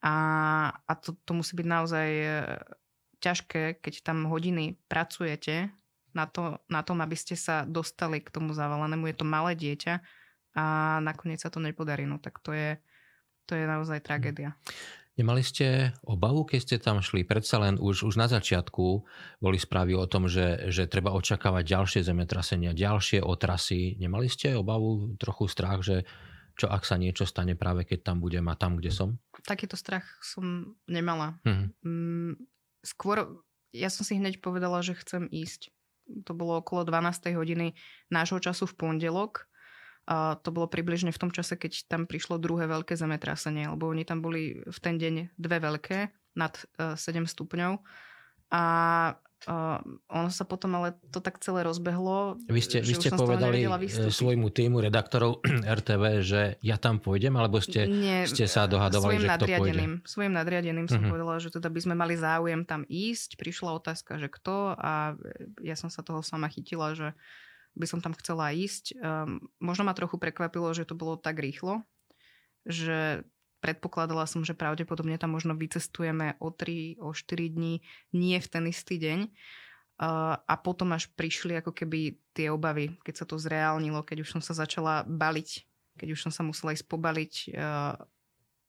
A, 0.08 0.16
a 0.72 0.92
to, 0.96 1.20
to 1.28 1.36
musí 1.36 1.60
byť 1.60 1.68
naozaj 1.68 2.08
e, 2.08 2.30
ťažké, 3.20 3.84
keď 3.84 4.08
tam 4.08 4.30
hodiny 4.30 4.78
pracujete 4.88 5.74
na, 6.18 6.26
to, 6.26 6.58
na 6.66 6.82
tom, 6.82 6.98
aby 7.06 7.14
ste 7.14 7.38
sa 7.38 7.62
dostali 7.70 8.26
k 8.26 8.34
tomu 8.34 8.58
zavalenému. 8.58 9.06
Je 9.06 9.18
to 9.22 9.26
malé 9.30 9.54
dieťa 9.54 10.02
a 10.58 10.98
nakoniec 11.06 11.38
sa 11.38 11.54
to 11.54 11.62
nepodarí. 11.62 12.10
No 12.10 12.18
tak 12.18 12.42
to 12.42 12.58
je, 12.58 12.82
to 13.46 13.54
je 13.54 13.70
naozaj 13.70 14.02
tragédia. 14.02 14.58
Nemali 15.18 15.42
ste 15.42 15.98
obavu, 16.06 16.46
keď 16.46 16.60
ste 16.62 16.78
tam 16.78 17.02
šli? 17.02 17.26
Predsa 17.26 17.58
len 17.58 17.82
už, 17.82 18.06
už 18.06 18.22
na 18.22 18.30
začiatku 18.30 18.86
boli 19.42 19.58
správy 19.58 19.98
o 19.98 20.06
tom, 20.06 20.30
že, 20.30 20.70
že 20.70 20.86
treba 20.86 21.10
očakávať 21.14 21.66
ďalšie 21.66 22.02
zemetrasenia, 22.06 22.78
ďalšie 22.78 23.26
otrasy. 23.26 23.98
Nemali 23.98 24.30
ste 24.30 24.54
obavu, 24.54 25.18
trochu 25.18 25.50
strach, 25.50 25.82
že 25.82 26.06
čo 26.58 26.70
ak 26.70 26.86
sa 26.86 27.02
niečo 27.02 27.26
stane 27.26 27.54
práve 27.58 27.86
keď 27.86 28.14
tam 28.14 28.18
budem 28.22 28.46
a 28.50 28.58
tam, 28.58 28.78
kde 28.78 28.94
som? 28.94 29.18
Takýto 29.46 29.78
strach 29.78 30.06
som 30.22 30.78
nemala. 30.86 31.38
Hmm. 31.46 32.38
Skôr 32.86 33.42
ja 33.76 33.90
som 33.92 34.02
si 34.02 34.18
hneď 34.18 34.40
povedala, 34.40 34.80
že 34.82 34.98
chcem 34.98 35.28
ísť 35.28 35.70
to 36.26 36.32
bolo 36.34 36.60
okolo 36.60 36.88
12. 36.88 37.36
hodiny 37.36 37.76
nášho 38.12 38.40
času 38.40 38.66
v 38.68 38.78
pondelok. 38.78 39.48
A 40.08 40.40
to 40.40 40.56
bolo 40.56 40.72
približne 40.72 41.12
v 41.12 41.20
tom 41.20 41.32
čase, 41.36 41.60
keď 41.60 41.84
tam 41.92 42.08
prišlo 42.08 42.40
druhé 42.40 42.64
veľké 42.64 42.96
zemetrasenie, 42.96 43.68
lebo 43.68 43.92
oni 43.92 44.08
tam 44.08 44.24
boli 44.24 44.64
v 44.64 44.78
ten 44.80 44.96
deň 44.96 45.36
dve 45.36 45.60
veľké, 45.60 46.16
nad 46.40 46.54
7 46.80 46.96
e, 46.96 47.28
stupňov. 47.28 47.84
A 48.56 48.64
Uh, 49.46 49.78
ono 50.10 50.34
sa 50.34 50.50
potom 50.50 50.74
ale 50.82 50.98
to 51.14 51.22
tak 51.22 51.38
celé 51.46 51.62
rozbehlo. 51.62 52.42
Vy 52.50 52.58
ste, 52.58 52.78
vy 52.82 52.98
ste 52.98 53.14
povedali 53.14 53.70
e, 53.70 54.10
svojmu 54.10 54.50
týmu 54.50 54.82
redaktorov 54.82 55.46
RTV, 55.78 56.04
že 56.26 56.42
ja 56.66 56.82
tam 56.82 56.98
pôjdem, 56.98 57.38
alebo 57.38 57.62
ste, 57.62 57.86
Nie, 57.86 58.26
ste 58.26 58.50
sa 58.50 58.66
dohadovali, 58.66 59.22
že 59.22 59.30
kto 59.30 59.46
pôjde? 59.46 60.02
Svojim 60.10 60.34
nadriadeným 60.34 60.90
som 60.90 60.98
uh-huh. 60.98 61.14
povedala, 61.14 61.38
že 61.38 61.54
teda 61.54 61.70
by 61.70 61.80
sme 61.86 61.94
mali 61.94 62.18
záujem 62.18 62.66
tam 62.66 62.82
ísť. 62.90 63.38
Prišla 63.38 63.78
otázka, 63.78 64.18
že 64.18 64.26
kto 64.26 64.74
a 64.74 65.14
ja 65.62 65.76
som 65.78 65.94
sa 65.94 66.02
toho 66.02 66.26
sama 66.26 66.50
chytila, 66.50 66.98
že 66.98 67.14
by 67.78 67.86
som 67.86 68.02
tam 68.02 68.18
chcela 68.18 68.50
ísť. 68.50 68.98
Um, 68.98 69.54
možno 69.62 69.86
ma 69.86 69.94
trochu 69.94 70.18
prekvapilo, 70.18 70.74
že 70.74 70.90
to 70.90 70.98
bolo 70.98 71.14
tak 71.14 71.38
rýchlo, 71.38 71.86
že 72.66 73.22
predpokladala 73.60 74.30
som, 74.30 74.46
že 74.46 74.58
pravdepodobne 74.58 75.18
tam 75.18 75.34
možno 75.34 75.58
vycestujeme 75.58 76.38
o 76.38 76.54
3, 76.54 77.02
o 77.02 77.12
4 77.12 77.54
dní, 77.54 77.82
nie 78.14 78.38
v 78.38 78.48
ten 78.48 78.64
istý 78.70 79.02
deň. 79.02 79.30
A 80.46 80.54
potom 80.62 80.94
až 80.94 81.10
prišli 81.18 81.58
ako 81.58 81.74
keby 81.74 82.22
tie 82.38 82.54
obavy, 82.54 83.02
keď 83.02 83.16
sa 83.18 83.26
to 83.26 83.42
zreálnilo, 83.42 84.06
keď 84.06 84.22
už 84.22 84.38
som 84.38 84.42
sa 84.46 84.54
začala 84.54 85.02
baliť, 85.10 85.66
keď 85.98 86.08
už 86.14 86.30
som 86.30 86.32
sa 86.32 86.46
musela 86.46 86.78
ísť 86.78 86.86
pobaliť, 86.86 87.34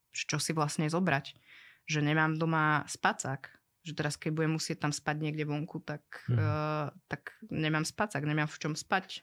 čo 0.09 0.37
si 0.41 0.51
vlastne 0.57 0.89
zobrať. 0.89 1.37
Že 1.85 2.01
nemám 2.01 2.41
doma 2.41 2.81
spacák, 2.89 3.45
že 3.85 3.93
teraz 3.93 4.17
keď 4.17 4.41
budem 4.41 4.57
musieť 4.57 4.89
tam 4.89 4.93
spať 4.93 5.21
niekde 5.21 5.45
vonku, 5.45 5.85
tak, 5.85 6.01
hmm. 6.33 6.93
tak 7.05 7.37
nemám 7.53 7.85
spacák, 7.85 8.25
nemám 8.25 8.49
v 8.49 8.59
čom 8.61 8.73
spať. 8.73 9.21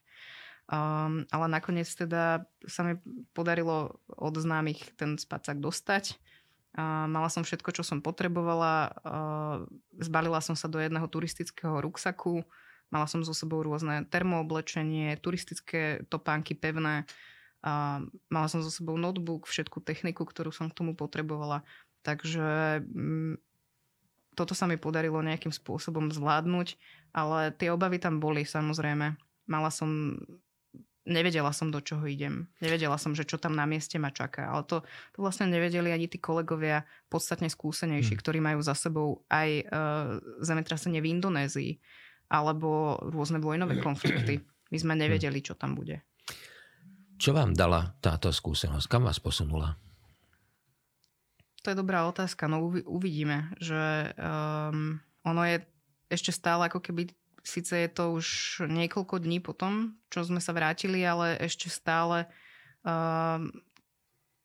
Um, 0.66 1.22
ale 1.30 1.46
nakoniec 1.46 1.86
teda 1.86 2.42
sa 2.66 2.82
mi 2.82 2.98
podarilo 3.30 4.02
od 4.10 4.34
známych 4.34 4.98
ten 4.98 5.14
spacák 5.14 5.62
dostať. 5.62 6.18
Uh, 6.74 7.06
mala 7.06 7.30
som 7.30 7.46
všetko, 7.46 7.70
čo 7.70 7.86
som 7.86 8.02
potrebovala. 8.02 8.90
Uh, 9.06 9.56
zbalila 10.02 10.42
som 10.42 10.58
sa 10.58 10.66
do 10.66 10.82
jedného 10.82 11.06
turistického 11.06 11.78
ruksaku. 11.78 12.42
Mala 12.90 13.06
som 13.06 13.22
so 13.22 13.30
sebou 13.30 13.62
rôzne 13.62 14.10
termooblečenie, 14.10 15.14
turistické 15.22 16.02
topánky 16.10 16.58
pevné. 16.58 17.06
Uh, 17.62 18.02
mala 18.26 18.50
som 18.50 18.58
so 18.58 18.70
sebou 18.70 18.98
notebook, 18.98 19.46
všetku 19.46 19.86
techniku, 19.86 20.26
ktorú 20.26 20.50
som 20.50 20.66
k 20.66 20.76
tomu 20.82 20.98
potrebovala. 20.98 21.62
Takže 22.02 22.82
um, 22.90 23.38
toto 24.34 24.52
sa 24.52 24.66
mi 24.66 24.76
podarilo 24.76 25.22
nejakým 25.22 25.54
spôsobom 25.54 26.10
zvládnuť, 26.10 26.74
ale 27.14 27.54
tie 27.54 27.70
obavy 27.70 28.02
tam 28.02 28.18
boli 28.18 28.42
samozrejme. 28.42 29.14
Mala 29.46 29.70
som 29.70 30.18
nevedela 31.06 31.54
som, 31.54 31.70
do 31.70 31.78
čoho 31.78 32.02
idem. 32.04 32.50
Nevedela 32.58 32.98
som, 32.98 33.14
že 33.14 33.24
čo 33.24 33.38
tam 33.38 33.54
na 33.54 33.64
mieste 33.64 33.96
ma 33.96 34.10
čaká. 34.10 34.50
Ale 34.50 34.66
to, 34.66 34.82
to 35.14 35.18
vlastne 35.22 35.48
nevedeli 35.48 35.94
ani 35.94 36.10
tí 36.10 36.18
kolegovia 36.18 36.82
podstatne 37.06 37.46
skúsenejší, 37.46 38.18
hmm. 38.18 38.20
ktorí 38.20 38.38
majú 38.42 38.60
za 38.60 38.74
sebou 38.74 39.22
aj 39.30 39.48
uh, 39.70 40.18
zemetrasenie 40.42 40.98
v 40.98 41.10
Indonézii 41.16 41.72
alebo 42.26 42.98
rôzne 43.06 43.38
vojnové 43.38 43.78
konflikty. 43.78 44.42
My 44.74 44.78
sme 44.82 44.98
nevedeli, 44.98 45.38
čo 45.38 45.54
tam 45.54 45.78
bude. 45.78 46.02
Čo 47.16 47.32
vám 47.32 47.54
dala 47.54 47.94
táto 48.02 48.34
skúsenosť? 48.34 48.90
Kam 48.90 49.06
vás 49.06 49.22
posunula? 49.22 49.78
To 51.62 51.70
je 51.70 51.78
dobrá 51.78 52.04
otázka. 52.10 52.50
No 52.50 52.66
uvidíme, 52.68 53.54
že 53.62 54.10
um, 54.18 54.98
ono 55.22 55.42
je 55.46 55.62
ešte 56.10 56.30
stále 56.30 56.66
ako 56.70 56.82
keby 56.82 57.10
Sice 57.46 57.86
je 57.86 57.90
to 57.90 58.18
už 58.18 58.26
niekoľko 58.66 59.22
dní 59.22 59.38
potom, 59.38 59.94
čo 60.10 60.26
sme 60.26 60.42
sa 60.42 60.50
vrátili, 60.50 61.06
ale 61.06 61.38
ešte 61.38 61.70
stále 61.70 62.26
uh, 62.82 63.38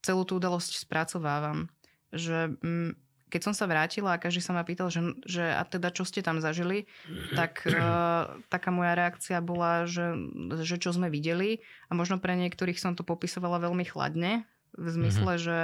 celú 0.06 0.22
tú 0.22 0.38
udalosť 0.38 0.86
spracovávam. 0.86 1.66
Že 2.14 2.62
um, 2.62 2.94
keď 3.34 3.42
som 3.42 3.54
sa 3.58 3.66
vrátila 3.66 4.14
a 4.14 4.22
každý 4.22 4.46
sa 4.46 4.54
ma 4.54 4.62
pýtal, 4.62 4.94
že, 4.94 5.02
že 5.26 5.50
a 5.50 5.66
teda 5.66 5.90
čo 5.90 6.06
ste 6.06 6.22
tam 6.22 6.38
zažili, 6.38 6.86
tak 7.34 7.66
uh, 7.66 8.38
taká 8.54 8.70
moja 8.70 8.94
reakcia 8.94 9.42
bola, 9.42 9.90
že, 9.90 10.14
že 10.62 10.78
čo 10.78 10.94
sme 10.94 11.10
videli 11.10 11.66
a 11.90 11.98
možno 11.98 12.22
pre 12.22 12.38
niektorých 12.38 12.78
som 12.78 12.94
to 12.94 13.02
popisovala 13.02 13.58
veľmi 13.66 13.88
chladne, 13.90 14.46
v 14.78 14.88
zmysle, 14.88 15.36
mm-hmm. 15.36 15.44
že 15.44 15.58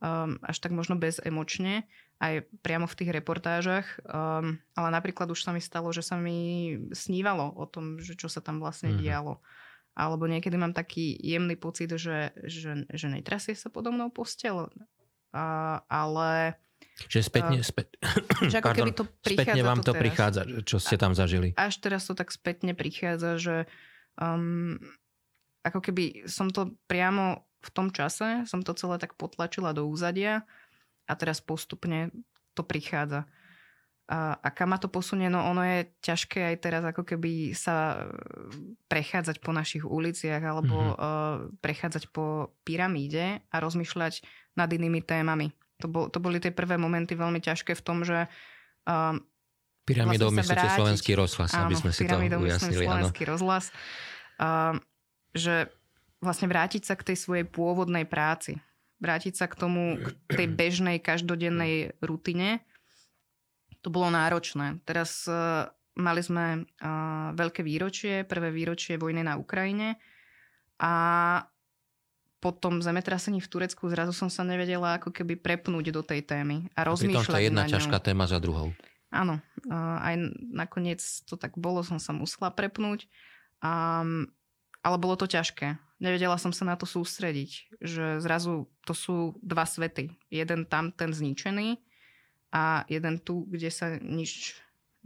um, 0.00 0.40
až 0.44 0.56
tak 0.60 0.72
možno 0.72 0.96
bezemočne, 0.96 1.84
aj 2.16 2.48
priamo 2.64 2.88
v 2.88 2.96
tých 2.96 3.10
reportážach. 3.12 3.86
Um, 4.08 4.56
ale 4.72 4.88
napríklad 4.88 5.28
už 5.28 5.44
sa 5.44 5.52
mi 5.52 5.60
stalo, 5.60 5.92
že 5.92 6.00
sa 6.00 6.16
mi 6.16 6.72
snívalo 6.96 7.52
o 7.52 7.64
tom, 7.68 8.00
že 8.00 8.16
čo 8.16 8.32
sa 8.32 8.40
tam 8.40 8.60
vlastne 8.60 8.96
mm-hmm. 8.96 9.04
dialo. 9.04 9.44
Alebo 9.96 10.28
niekedy 10.28 10.56
mám 10.56 10.76
taký 10.76 11.16
jemný 11.20 11.56
pocit, 11.56 11.92
že, 11.96 12.32
že, 12.44 12.84
že 12.88 13.06
netrasie 13.08 13.56
sa 13.56 13.68
podo 13.68 13.92
mnou 13.92 14.08
postel. 14.08 14.68
Uh, 15.32 15.80
ale... 15.88 16.56
Že 17.08 17.28
spätne, 17.28 17.60
uh, 17.60 17.64
späť, 17.64 17.96
že 18.48 18.60
ako 18.60 18.68
pardon, 18.72 18.76
keby 18.80 18.92
to 18.96 19.04
spätne 19.20 19.62
vám 19.64 19.80
to, 19.84 19.92
to 19.92 20.00
prichádza, 20.00 20.42
čo 20.64 20.76
ste 20.80 20.96
tam 20.96 21.12
zažili. 21.12 21.52
Až 21.56 21.80
teraz 21.84 22.08
to 22.08 22.16
tak 22.16 22.32
spätne 22.32 22.72
prichádza, 22.72 23.36
že 23.36 23.56
um, 24.16 24.80
ako 25.64 25.84
keby 25.84 26.24
som 26.28 26.48
to 26.48 26.72
priamo 26.88 27.44
v 27.60 27.70
tom 27.72 27.92
čase, 27.92 28.46
som 28.48 28.64
to 28.64 28.72
celé 28.72 28.96
tak 28.96 29.18
potlačila 29.18 29.76
do 29.76 29.84
úzadia 29.88 30.46
a 31.06 31.12
teraz 31.14 31.38
postupne 31.40 32.10
to 32.52 32.66
prichádza. 32.66 33.24
A, 34.06 34.38
a 34.38 34.48
kam 34.54 34.70
ma 34.70 34.78
to 34.78 34.86
posunie? 34.86 35.26
No 35.26 35.42
ono 35.50 35.66
je 35.66 35.90
ťažké 35.98 36.54
aj 36.54 36.56
teraz 36.62 36.82
ako 36.86 37.02
keby 37.02 37.50
sa 37.58 38.06
prechádzať 38.86 39.42
po 39.42 39.50
našich 39.50 39.82
uliciach 39.82 40.38
alebo 40.38 40.78
mm-hmm. 40.78 40.94
uh, 40.94 41.36
prechádzať 41.58 42.14
po 42.14 42.54
pyramíde 42.62 43.42
a 43.50 43.56
rozmýšľať 43.58 44.22
nad 44.54 44.70
inými 44.70 45.02
témami. 45.02 45.50
To, 45.82 45.90
bol, 45.90 46.06
to 46.06 46.22
boli 46.22 46.38
tie 46.38 46.54
prvé 46.54 46.78
momenty 46.78 47.18
veľmi 47.18 47.42
ťažké 47.42 47.74
v 47.74 47.82
tom, 47.82 48.06
že 48.06 48.30
uh, 48.86 49.18
Pyramidou 49.86 50.34
vlastne 50.34 50.42
myslíte 50.42 50.66
vrátiť, 50.66 50.78
slovenský 50.82 51.12
rozhlas, 51.14 51.50
áno, 51.54 51.70
aby 51.70 51.74
sme 51.78 51.90
si 51.94 52.02
to 52.10 52.18
ujasnili. 52.18 52.84
slovenský 52.90 53.22
áno. 53.22 53.30
rozhlas. 53.34 53.64
Uh, 54.38 54.74
že 55.30 55.70
vlastne 56.18 56.50
vrátiť 56.50 56.82
sa 56.82 56.94
k 56.98 57.12
tej 57.12 57.16
svojej 57.22 57.46
pôvodnej 57.46 58.02
práci 58.02 58.58
vrátiť 59.00 59.34
sa 59.36 59.46
k 59.46 59.58
tomu, 59.58 60.00
k 60.00 60.30
tej 60.32 60.48
bežnej, 60.48 60.96
každodennej 61.00 61.96
rutine, 62.00 62.64
to 63.84 63.88
bolo 63.92 64.10
náročné. 64.10 64.82
Teraz 64.82 65.30
uh, 65.30 65.70
mali 65.94 66.18
sme 66.24 66.66
uh, 66.66 67.30
veľké 67.38 67.62
výročie, 67.62 68.26
prvé 68.26 68.50
výročie 68.50 68.98
vojny 68.98 69.22
na 69.22 69.38
Ukrajine 69.38 70.00
a 70.82 70.92
po 72.42 72.50
tom 72.52 72.84
zemetrasení 72.84 73.40
v 73.40 73.48
Turecku 73.48 73.88
zrazu 73.88 74.12
som 74.12 74.28
sa 74.28 74.44
nevedela 74.44 75.00
ako 75.00 75.14
keby 75.14 75.40
prepnúť 75.40 75.94
do 75.94 76.02
tej 76.04 76.26
témy 76.26 76.68
a 76.76 76.84
rozmýšľať 76.84 77.32
to 77.32 77.46
jedna 77.46 77.64
ťažká 77.64 77.98
téma 78.02 78.28
za 78.28 78.42
druhou. 78.42 78.74
Áno, 79.14 79.38
uh, 79.70 79.98
aj 80.02 80.34
nakoniec 80.50 81.00
to 81.24 81.38
tak 81.38 81.54
bolo, 81.54 81.86
som 81.86 82.02
sa 82.02 82.10
musela 82.10 82.50
prepnúť. 82.50 83.06
Um, 83.64 84.28
ale 84.84 84.96
bolo 85.00 85.16
to 85.16 85.26
ťažké 85.26 85.80
nevedela 85.98 86.36
som 86.36 86.52
sa 86.52 86.64
na 86.68 86.76
to 86.76 86.84
sústrediť, 86.84 87.80
že 87.80 88.20
zrazu 88.20 88.68
to 88.84 88.92
sú 88.92 89.16
dva 89.40 89.64
svety. 89.64 90.12
Jeden 90.28 90.68
tam, 90.68 90.92
ten 90.92 91.12
zničený 91.12 91.80
a 92.52 92.84
jeden 92.88 93.20
tu, 93.20 93.48
kde 93.48 93.68
sa 93.72 93.96
nič 94.00 94.56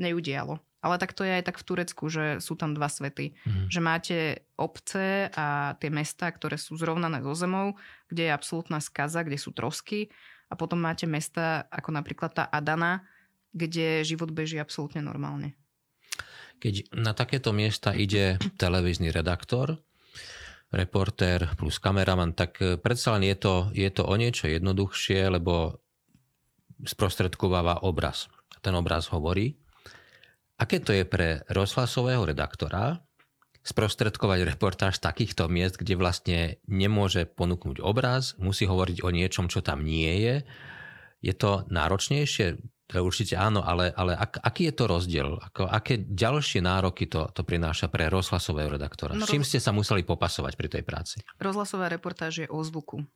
neudialo. 0.00 0.58
Ale 0.80 0.96
tak 0.96 1.12
to 1.12 1.28
je 1.28 1.36
aj 1.36 1.44
tak 1.44 1.60
v 1.60 1.66
Turecku, 1.68 2.08
že 2.08 2.40
sú 2.40 2.56
tam 2.56 2.72
dva 2.72 2.88
svety. 2.88 3.36
Mm. 3.44 3.68
Že 3.68 3.80
máte 3.84 4.18
obce 4.56 5.28
a 5.36 5.76
tie 5.76 5.92
mesta, 5.92 6.32
ktoré 6.32 6.56
sú 6.56 6.80
zrovnané 6.80 7.20
so 7.20 7.36
zemou, 7.36 7.76
kde 8.08 8.28
je 8.28 8.32
absolútna 8.32 8.80
skaza, 8.80 9.20
kde 9.20 9.36
sú 9.36 9.52
trosky. 9.52 10.08
A 10.48 10.56
potom 10.56 10.80
máte 10.80 11.04
mesta 11.04 11.68
ako 11.68 11.92
napríklad 11.92 12.32
tá 12.32 12.44
Adana, 12.48 13.04
kde 13.52 14.08
život 14.08 14.32
beží 14.32 14.56
absolútne 14.56 15.04
normálne. 15.04 15.52
Keď 16.64 16.96
na 16.96 17.12
takéto 17.12 17.52
miesta 17.52 17.92
ide 17.92 18.40
televízny 18.56 19.12
redaktor, 19.12 19.76
reportér 20.70 21.54
plus 21.58 21.82
kameraman, 21.82 22.32
tak 22.32 22.62
e, 22.62 22.78
predsa 22.78 23.18
len 23.18 23.26
je 23.26 23.36
to, 23.36 23.54
je 23.74 23.90
to 23.90 24.06
o 24.06 24.14
niečo 24.14 24.46
jednoduchšie, 24.46 25.30
lebo 25.30 25.82
sprostredkováva 26.86 27.82
obraz. 27.82 28.30
Ten 28.62 28.76
obraz 28.76 29.10
hovorí. 29.10 29.58
Aké 30.60 30.78
to 30.78 30.92
je 30.92 31.08
pre 31.08 31.42
rozhlasového 31.48 32.28
redaktora 32.28 33.00
sprostredkovať 33.60 34.56
reportáž 34.56 35.00
takýchto 35.00 35.48
miest, 35.52 35.76
kde 35.76 35.94
vlastne 35.96 36.38
nemôže 36.64 37.28
ponúknuť 37.28 37.84
obraz, 37.84 38.36
musí 38.40 38.64
hovoriť 38.64 39.04
o 39.04 39.12
niečom, 39.12 39.52
čo 39.52 39.60
tam 39.60 39.84
nie 39.84 40.24
je. 40.24 40.36
Je 41.20 41.34
to 41.36 41.68
náročnejšie? 41.68 42.56
Určite 42.90 43.38
áno, 43.38 43.62
ale, 43.62 43.94
ale 43.94 44.18
ak, 44.18 44.42
aký 44.42 44.70
je 44.70 44.74
to 44.74 44.84
rozdiel? 44.90 45.38
Ako, 45.38 45.70
aké 45.70 46.02
ďalšie 46.02 46.58
nároky 46.58 47.06
to, 47.06 47.30
to 47.30 47.46
prináša 47.46 47.86
pre 47.86 48.10
rozhlasového 48.10 48.74
redaktora? 48.74 49.14
No, 49.14 49.26
S 49.26 49.30
čím 49.30 49.46
ste 49.46 49.62
sa 49.62 49.70
museli 49.70 50.02
popasovať 50.02 50.58
pri 50.58 50.68
tej 50.68 50.82
práci? 50.82 51.22
Rozhlasová 51.38 51.86
reportáž 51.86 52.42
je 52.42 52.48
o 52.50 52.58
zvuku. 52.66 53.06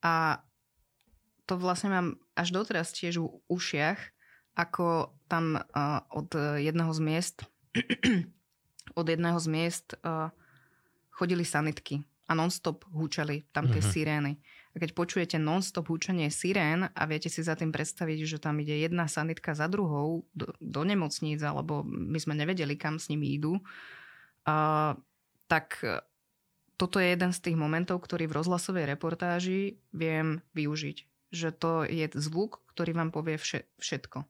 A 0.00 0.40
to 1.44 1.60
vlastne 1.60 1.92
mám 1.92 2.08
až 2.32 2.56
doteraz 2.56 2.96
tiež 2.96 3.20
v 3.20 3.28
ušiach, 3.52 4.00
ako 4.56 5.12
tam 5.28 5.60
uh, 5.60 6.00
od 6.08 6.32
jedného 6.56 6.90
z 6.96 7.00
miest 7.04 7.36
od 9.00 9.06
jedného 9.08 9.38
z 9.40 9.46
miest 9.48 9.94
uh, 10.02 10.32
chodili 11.10 11.44
sanitky 11.44 12.02
a 12.28 12.32
non-stop 12.36 12.84
húčali 12.92 13.48
tam 13.52 13.68
tie 13.68 13.80
mm-hmm. 13.80 13.94
sirény. 13.94 14.32
Keď 14.78 14.90
počujete 14.94 15.36
non-stop 15.36 15.90
húčanie 15.90 16.30
sirén 16.30 16.88
a 16.94 17.02
viete 17.10 17.26
si 17.26 17.42
za 17.42 17.58
tým 17.58 17.74
predstaviť, 17.74 18.18
že 18.24 18.38
tam 18.38 18.62
ide 18.62 18.78
jedna 18.78 19.10
sanitka 19.10 19.52
za 19.52 19.66
druhou 19.66 20.24
do, 20.32 20.54
do 20.62 20.80
nemocníc, 20.86 21.42
alebo 21.42 21.82
my 21.84 22.16
sme 22.22 22.38
nevedeli, 22.38 22.78
kam 22.78 23.02
s 23.02 23.10
nimi 23.10 23.34
idú, 23.34 23.58
uh, 23.58 24.94
tak 25.50 25.82
toto 26.78 27.02
je 27.02 27.10
jeden 27.10 27.34
z 27.34 27.42
tých 27.42 27.56
momentov, 27.58 28.06
ktorý 28.06 28.30
v 28.30 28.38
rozhlasovej 28.38 28.86
reportáži 28.86 29.82
viem 29.90 30.46
využiť. 30.54 30.96
Že 31.34 31.48
to 31.58 31.72
je 31.84 32.06
zvuk, 32.14 32.62
ktorý 32.72 32.94
vám 32.94 33.10
povie 33.10 33.36
všetko. 33.82 34.22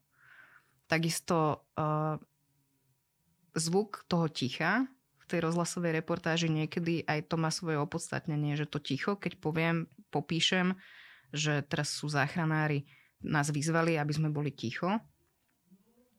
Takisto 0.89 1.69
uh, 1.77 2.17
zvuk 3.53 4.09
toho 4.09 4.33
ticha 4.33 4.89
tej 5.29 5.45
rozhlasovej 5.45 6.01
reportáži 6.01 6.49
niekedy 6.49 7.05
aj 7.05 7.29
to 7.29 7.37
má 7.37 7.53
svoje 7.53 7.77
opodstatnenie, 7.77 8.57
že 8.57 8.64
to 8.64 8.81
ticho, 8.81 9.14
keď 9.14 9.37
poviem, 9.38 9.87
popíšem, 10.09 10.75
že 11.31 11.61
teraz 11.69 11.93
sú 11.93 12.09
záchranári, 12.09 12.88
nás 13.21 13.53
vyzvali, 13.53 14.01
aby 14.01 14.12
sme 14.14 14.33
boli 14.33 14.49
ticho 14.49 14.97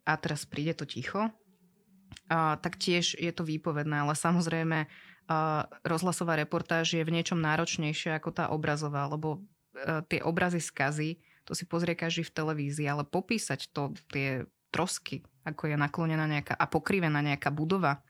a 0.05 0.13
teraz 0.19 0.45
príde 0.45 0.77
to 0.77 0.85
ticho, 0.85 1.33
tak 2.29 2.77
tiež 2.77 3.17
je 3.17 3.31
to 3.33 3.41
výpovedné, 3.41 4.05
ale 4.05 4.13
samozrejme 4.13 4.85
rozhlasová 5.85 6.37
reportáž 6.37 6.97
je 6.97 7.05
v 7.05 7.13
niečom 7.13 7.37
náročnejšia 7.37 8.17
ako 8.17 8.29
tá 8.33 8.45
obrazová, 8.49 9.05
lebo 9.05 9.37
e, 9.77 10.01
tie 10.09 10.25
obrazy 10.25 10.57
skazy, 10.57 11.21
to 11.45 11.53
si 11.53 11.69
pozrie 11.69 11.93
každý 11.93 12.25
v 12.25 12.33
televízii, 12.33 12.89
ale 12.89 13.05
popísať 13.05 13.69
to, 13.69 13.93
tie 14.09 14.49
trosky, 14.73 15.21
ako 15.45 15.69
je 15.69 15.77
naklonená 15.77 16.25
nejaká 16.25 16.57
a 16.57 16.65
pokrivená 16.65 17.21
nejaká 17.21 17.53
budova, 17.53 18.01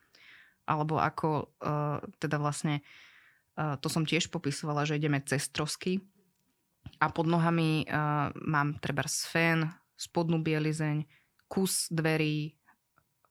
alebo 0.70 1.02
ako 1.02 1.50
uh, 1.66 1.98
teda 2.22 2.38
vlastne, 2.38 2.86
uh, 3.58 3.74
to 3.82 3.90
som 3.90 4.06
tiež 4.06 4.30
popisovala, 4.30 4.86
že 4.86 5.02
ideme 5.02 5.18
cez 5.26 5.50
trosky 5.50 6.06
a 7.02 7.10
pod 7.10 7.26
nohami 7.26 7.90
uh, 7.90 8.30
mám 8.38 8.78
treba 8.78 9.10
fén, 9.10 9.74
spodnú 9.98 10.40
bielizeň, 10.46 11.10
kus 11.50 11.90
dverí, 11.90 12.54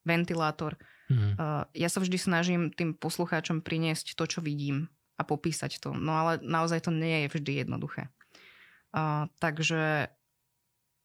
ventilátor. 0.03 0.75
Mm. 1.07 1.39
Uh, 1.39 1.65
ja 1.73 1.89
sa 1.89 2.03
vždy 2.03 2.19
snažím 2.19 2.63
tým 2.75 2.93
poslucháčom 2.99 3.63
priniesť 3.63 4.19
to, 4.19 4.27
čo 4.27 4.41
vidím 4.43 4.91
a 5.17 5.23
popísať 5.25 5.81
to. 5.81 5.95
No 5.95 6.19
ale 6.19 6.43
naozaj 6.45 6.85
to 6.85 6.93
nie 6.93 7.25
je 7.25 7.39
vždy 7.39 7.53
jednoduché. 7.65 8.11
Uh, 8.93 9.31
takže 9.41 10.11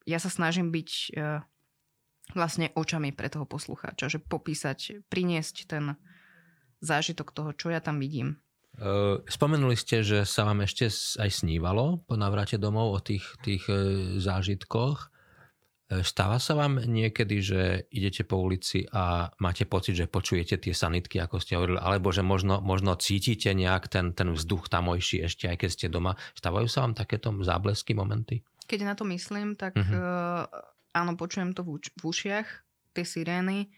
ja 0.03 0.19
sa 0.19 0.29
snažím 0.31 0.71
byť 0.71 0.89
uh, 1.15 1.43
vlastne 2.35 2.71
očami 2.75 3.11
pre 3.11 3.27
toho 3.27 3.43
poslucháča, 3.43 4.07
že 4.07 4.19
popísať, 4.19 5.07
priniesť 5.07 5.67
ten, 5.67 5.95
zážitok 6.83 7.31
toho, 7.31 7.55
čo 7.55 7.71
ja 7.71 7.79
tam 7.79 8.03
vidím. 8.03 8.43
Spomenuli 9.29 9.77
ste, 9.77 10.01
že 10.01 10.25
sa 10.25 10.49
vám 10.49 10.65
ešte 10.65 10.89
aj 11.21 11.29
snívalo 11.29 12.01
po 12.09 12.17
navrate 12.17 12.57
domov 12.57 12.97
o 12.97 12.99
tých, 13.05 13.21
tých 13.45 13.69
e, 13.69 13.77
zážitkoch. 14.17 14.97
E, 14.97 15.07
stáva 16.01 16.41
sa 16.41 16.57
vám 16.57 16.81
niekedy, 16.81 17.37
že 17.37 17.61
idete 17.93 18.25
po 18.25 18.41
ulici 18.41 18.81
a 18.89 19.29
máte 19.37 19.69
pocit, 19.69 19.93
že 19.93 20.09
počujete 20.09 20.57
tie 20.57 20.73
sanitky, 20.73 21.21
ako 21.21 21.37
ste 21.37 21.53
hovorili, 21.53 21.77
alebo 21.77 22.09
že 22.09 22.25
možno, 22.25 22.65
možno 22.65 22.97
cítite 22.97 23.53
nejak 23.53 23.93
ten, 23.93 24.17
ten 24.17 24.33
vzduch 24.33 24.73
tamojší 24.73 25.29
ešte, 25.29 25.53
aj 25.53 25.57
keď 25.61 25.69
ste 25.69 25.87
doma. 25.93 26.17
Stávajú 26.33 26.65
sa 26.65 26.81
vám 26.81 26.97
takéto 26.97 27.29
záblesky 27.45 27.93
momenty? 27.93 28.41
Keď 28.65 28.89
na 28.89 28.97
to 28.97 29.05
myslím, 29.05 29.53
tak 29.53 29.77
uh-huh. 29.77 30.49
áno, 30.97 31.11
počujem 31.13 31.53
to 31.53 31.61
v, 31.61 31.77
uč- 31.77 31.93
v 31.93 32.03
ušiach, 32.09 32.47
tie 32.97 33.05
sirény 33.05 33.69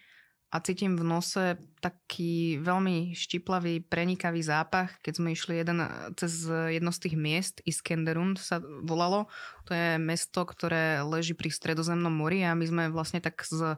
a 0.53 0.63
cítim 0.63 0.95
v 0.95 1.03
nose 1.03 1.59
taký 1.83 2.63
veľmi 2.63 3.11
štiplavý, 3.11 3.83
prenikavý 3.83 4.39
zápach, 4.39 4.95
keď 5.03 5.13
sme 5.19 5.29
išli 5.35 5.59
jeden, 5.59 5.83
cez 6.15 6.47
jedno 6.47 6.95
z 6.95 6.99
tých 7.03 7.15
miest, 7.19 7.55
Iskenderun 7.67 8.39
sa 8.39 8.63
volalo. 8.63 9.27
To 9.67 9.75
je 9.75 9.99
mesto, 9.99 10.47
ktoré 10.47 11.03
leží 11.03 11.35
pri 11.35 11.51
stredozemnom 11.51 12.13
mori 12.13 12.47
a 12.47 12.55
my 12.55 12.65
sme 12.65 12.83
vlastne 12.87 13.19
tak 13.19 13.43
z 13.43 13.75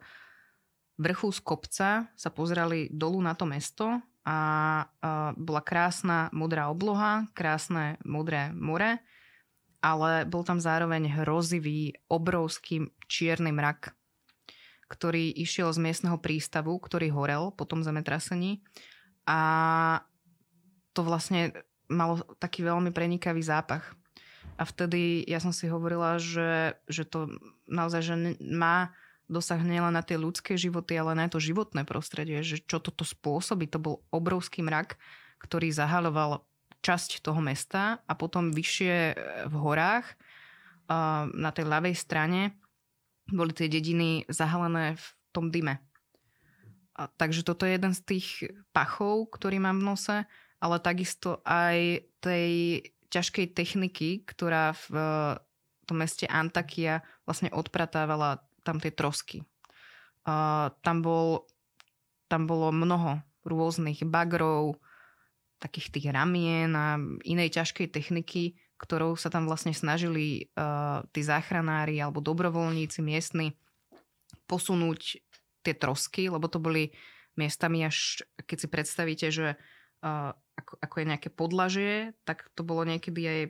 vrchu 1.01 1.33
z 1.33 1.39
kopca 1.41 1.89
sa 2.13 2.29
pozerali 2.29 2.93
dolu 2.93 3.25
na 3.25 3.33
to 3.33 3.49
mesto 3.49 3.97
a, 4.21 4.37
bola 5.33 5.61
krásna 5.65 6.29
modrá 6.29 6.69
obloha, 6.69 7.25
krásne 7.33 7.97
modré 8.05 8.53
more, 8.53 9.01
ale 9.81 10.29
bol 10.29 10.45
tam 10.45 10.61
zároveň 10.61 11.25
hrozivý, 11.25 11.97
obrovský 12.05 12.93
čierny 13.09 13.49
mrak 13.49 13.96
ktorý 14.87 15.31
išiel 15.35 15.71
z 15.75 15.83
miestneho 15.83 16.17
prístavu, 16.19 16.79
ktorý 16.79 17.11
horel 17.11 17.51
po 17.51 17.67
tom 17.67 17.83
zemetrasení 17.83 18.63
a 19.27 19.39
to 20.95 21.03
vlastne 21.03 21.51
malo 21.91 22.23
taký 22.39 22.63
veľmi 22.63 22.95
prenikavý 22.95 23.43
zápach. 23.43 23.95
A 24.57 24.65
vtedy 24.65 25.21
ja 25.27 25.37
som 25.37 25.53
si 25.53 25.69
hovorila, 25.69 26.17
že, 26.17 26.79
že 26.89 27.05
to 27.05 27.29
naozaj 27.69 28.01
že 28.01 28.15
má 28.41 28.95
dosah 29.27 29.59
nielen 29.59 29.93
na 29.93 30.01
tie 30.01 30.17
ľudské 30.17 30.55
životy, 30.55 30.95
ale 30.97 31.13
na 31.13 31.27
to 31.27 31.37
životné 31.37 31.83
prostredie, 31.83 32.41
že 32.41 32.63
čo 32.63 32.79
toto 32.79 33.03
spôsobí. 33.03 33.67
To 33.69 33.77
bol 33.77 33.95
obrovský 34.09 34.63
mrak, 34.63 34.95
ktorý 35.43 35.69
zahaloval 35.69 36.47
časť 36.81 37.21
toho 37.21 37.43
mesta 37.43 37.99
a 38.07 38.13
potom 38.15 38.55
vyššie 38.55 38.95
v 39.51 39.55
horách 39.59 40.07
na 41.35 41.51
tej 41.51 41.67
ľavej 41.67 41.95
strane 41.99 42.55
boli 43.31 43.51
tie 43.51 43.67
dediny 43.67 44.23
zahalené 44.31 44.95
v 44.95 45.05
tom 45.35 45.51
dyme. 45.51 45.79
A, 46.97 47.07
takže 47.13 47.45
toto 47.45 47.67
je 47.67 47.77
jeden 47.77 47.93
z 47.93 48.01
tých 48.03 48.27
pachov, 48.73 49.29
ktorý 49.29 49.61
mám 49.61 49.83
v 49.83 49.87
nose, 49.93 50.17
ale 50.57 50.75
takisto 50.81 51.45
aj 51.45 52.01
tej 52.23 52.81
ťažkej 53.13 53.53
techniky, 53.53 54.25
ktorá 54.25 54.73
v 54.75 54.91
tom 55.87 55.97
meste 56.03 56.27
Antakia 56.27 57.05
vlastne 57.23 57.47
odpratávala 57.53 58.43
tam 58.65 58.81
tie 58.81 58.91
trosky. 58.91 59.45
A, 60.25 60.69
tam, 60.81 61.05
bol, 61.05 61.47
tam 62.27 62.49
bolo 62.49 62.73
mnoho 62.73 63.21
rôznych 63.47 64.03
bagrov, 64.03 64.75
takých 65.57 65.89
tých 65.89 66.07
ramien 66.13 66.69
a 66.77 67.01
inej 67.25 67.57
ťažkej 67.57 67.87
techniky, 67.89 68.57
ktorou 68.77 69.17
sa 69.17 69.33
tam 69.33 69.49
vlastne 69.49 69.73
snažili 69.73 70.49
uh, 70.53 71.01
tí 71.09 71.25
záchranári 71.25 71.97
alebo 71.97 72.21
dobrovoľníci 72.21 73.01
miestni 73.01 73.57
posunúť 74.45 75.21
tie 75.65 75.73
trosky, 75.75 76.29
lebo 76.29 76.47
to 76.47 76.61
boli 76.61 76.93
miestami 77.35 77.83
až, 77.83 78.23
keď 78.45 78.57
si 78.57 78.67
predstavíte, 78.69 79.27
že 79.33 79.57
uh, 80.01 80.31
ako, 80.57 80.73
ako 80.81 80.95
je 80.97 81.09
nejaké 81.09 81.29
podlažie, 81.33 81.93
tak 82.25 82.49
to 82.53 82.61
bolo 82.61 82.85
niekedy 82.85 83.21
aj 83.25 83.41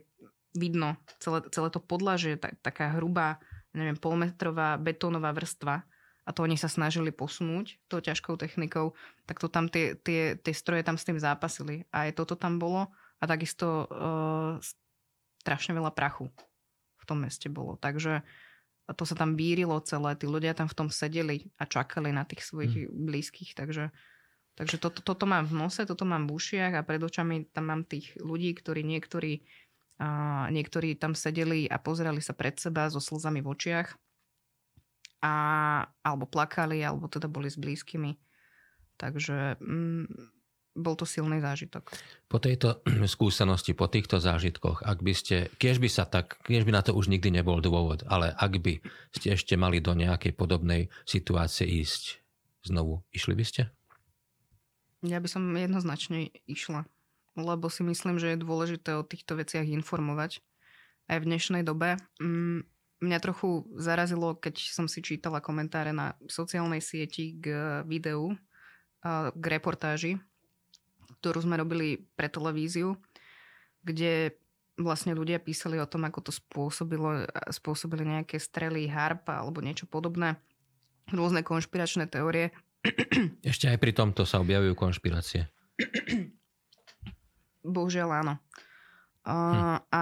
vidno, 0.58 0.98
celé, 1.22 1.46
celé 1.54 1.70
to 1.70 1.80
podlažie, 1.80 2.36
tak, 2.36 2.58
taká 2.66 2.98
hrubá, 2.98 3.38
neviem, 3.78 3.96
polmetrová 3.96 4.76
betónová 4.82 5.32
vrstva 5.36 5.86
a 6.28 6.30
to 6.36 6.44
oni 6.44 6.60
sa 6.60 6.68
snažili 6.68 7.16
posunúť 7.16 7.80
tou 7.88 8.04
ťažkou 8.04 8.36
technikou, 8.36 8.92
tak 9.24 9.40
to 9.40 9.48
tam 9.48 9.72
tie, 9.72 9.96
tie, 9.96 10.36
tie 10.36 10.54
stroje 10.56 10.84
tam 10.84 11.00
s 11.00 11.08
tým 11.08 11.16
zápasili. 11.16 11.88
A 11.96 12.12
aj 12.12 12.20
toto 12.20 12.36
tam 12.36 12.60
bolo 12.60 12.92
a 13.18 13.24
takisto 13.24 13.88
uh, 13.88 14.60
strašne 15.48 15.72
veľa 15.80 15.96
prachu 15.96 16.28
v 17.00 17.04
tom 17.08 17.24
meste 17.24 17.48
bolo. 17.48 17.80
Takže 17.80 18.20
to 18.92 19.04
sa 19.08 19.16
tam 19.16 19.40
bírilo 19.40 19.80
celé, 19.80 20.20
tí 20.20 20.28
ľudia 20.28 20.52
tam 20.52 20.68
v 20.68 20.76
tom 20.76 20.92
sedeli 20.92 21.48
a 21.56 21.64
čakali 21.64 22.12
na 22.12 22.28
tých 22.28 22.44
svojich 22.44 22.92
hmm. 22.92 23.08
blízkych, 23.08 23.56
takže, 23.56 23.96
takže 24.60 24.76
to, 24.76 24.92
to, 24.92 25.00
toto 25.00 25.24
mám 25.24 25.48
v 25.48 25.56
nose, 25.56 25.88
toto 25.88 26.04
mám 26.04 26.28
v 26.28 26.36
ušiach 26.36 26.76
a 26.76 26.84
pred 26.84 27.00
očami 27.00 27.48
tam 27.52 27.72
mám 27.72 27.88
tých 27.88 28.12
ľudí, 28.20 28.52
ktorí 28.52 28.84
niektorí, 28.84 29.44
a, 30.04 30.48
niektorí 30.52 31.00
tam 31.00 31.16
sedeli 31.16 31.68
a 31.68 31.80
pozerali 31.80 32.20
sa 32.20 32.36
pred 32.36 32.60
seba 32.60 32.92
so 32.92 33.00
slzami 33.00 33.40
v 33.40 33.48
očiach 33.56 33.88
a, 35.24 35.36
alebo 36.04 36.28
plakali, 36.28 36.84
alebo 36.84 37.08
teda 37.08 37.32
boli 37.32 37.48
s 37.52 37.60
blízkymi. 37.60 38.16
Takže 38.96 39.60
mm, 39.64 40.37
bol 40.78 40.94
to 40.94 41.10
silný 41.10 41.42
zážitok. 41.42 41.90
Po 42.30 42.38
tejto 42.38 42.86
skúsenosti, 43.18 43.74
po 43.74 43.90
týchto 43.90 44.22
zážitkoch, 44.22 44.86
ak 44.86 45.02
by 45.02 45.14
ste, 45.18 45.50
keď 45.58 45.76
by 45.82 45.90
sa 45.90 46.04
tak, 46.06 46.38
keď 46.46 46.64
by 46.64 46.72
na 46.72 46.82
to 46.86 46.94
už 46.94 47.10
nikdy 47.10 47.34
nebol 47.34 47.58
dôvod, 47.58 48.06
ale 48.06 48.32
ak 48.38 48.62
by 48.62 48.80
ste 49.18 49.34
ešte 49.34 49.58
mali 49.58 49.82
do 49.82 49.98
nejakej 49.98 50.38
podobnej 50.38 50.94
situácie 51.10 51.66
ísť 51.66 52.22
znovu, 52.70 53.02
išli 53.10 53.34
by 53.34 53.46
ste? 53.46 53.62
Ja 55.02 55.18
by 55.18 55.28
som 55.30 55.44
jednoznačne 55.58 56.30
išla, 56.46 56.86
lebo 57.38 57.70
si 57.70 57.82
myslím, 57.82 58.22
že 58.22 58.34
je 58.34 58.46
dôležité 58.46 58.98
o 58.98 59.06
týchto 59.06 59.38
veciach 59.38 59.66
informovať 59.66 60.42
aj 61.10 61.18
v 61.22 61.28
dnešnej 61.30 61.64
dobe. 61.66 62.02
Mm, 62.18 62.66
mňa 63.02 63.20
trochu 63.22 63.70
zarazilo, 63.78 64.36
keď 64.38 64.58
som 64.58 64.90
si 64.90 65.06
čítala 65.06 65.38
komentáre 65.38 65.94
na 65.94 66.18
sociálnej 66.26 66.82
sieti 66.82 67.38
k 67.38 67.82
videu, 67.86 68.34
k 69.32 69.46
reportáži 69.46 70.20
ktorú 71.20 71.44
sme 71.44 71.60
robili 71.60 72.08
pre 72.16 72.30
televíziu, 72.30 72.96
kde 73.82 74.38
vlastne 74.78 75.18
ľudia 75.18 75.42
písali 75.42 75.82
o 75.82 75.90
tom, 75.90 76.06
ako 76.06 76.30
to 76.30 76.32
spôsobilo, 76.32 77.26
spôsobili 77.50 78.06
nejaké 78.06 78.38
strely 78.38 78.86
harpa 78.86 79.42
alebo 79.42 79.60
niečo 79.60 79.90
podobné. 79.90 80.38
Rôzne 81.10 81.42
konšpiračné 81.42 82.06
teórie. 82.08 82.54
Ešte 83.42 83.68
aj 83.68 83.78
pri 83.82 83.92
tomto 83.98 84.24
sa 84.24 84.38
objavujú 84.44 84.78
konšpirácie. 84.78 85.50
Bohužiaľ 87.66 88.10
áno. 88.24 88.34
A, 89.28 89.34
hm. 89.34 89.78
a 89.92 90.02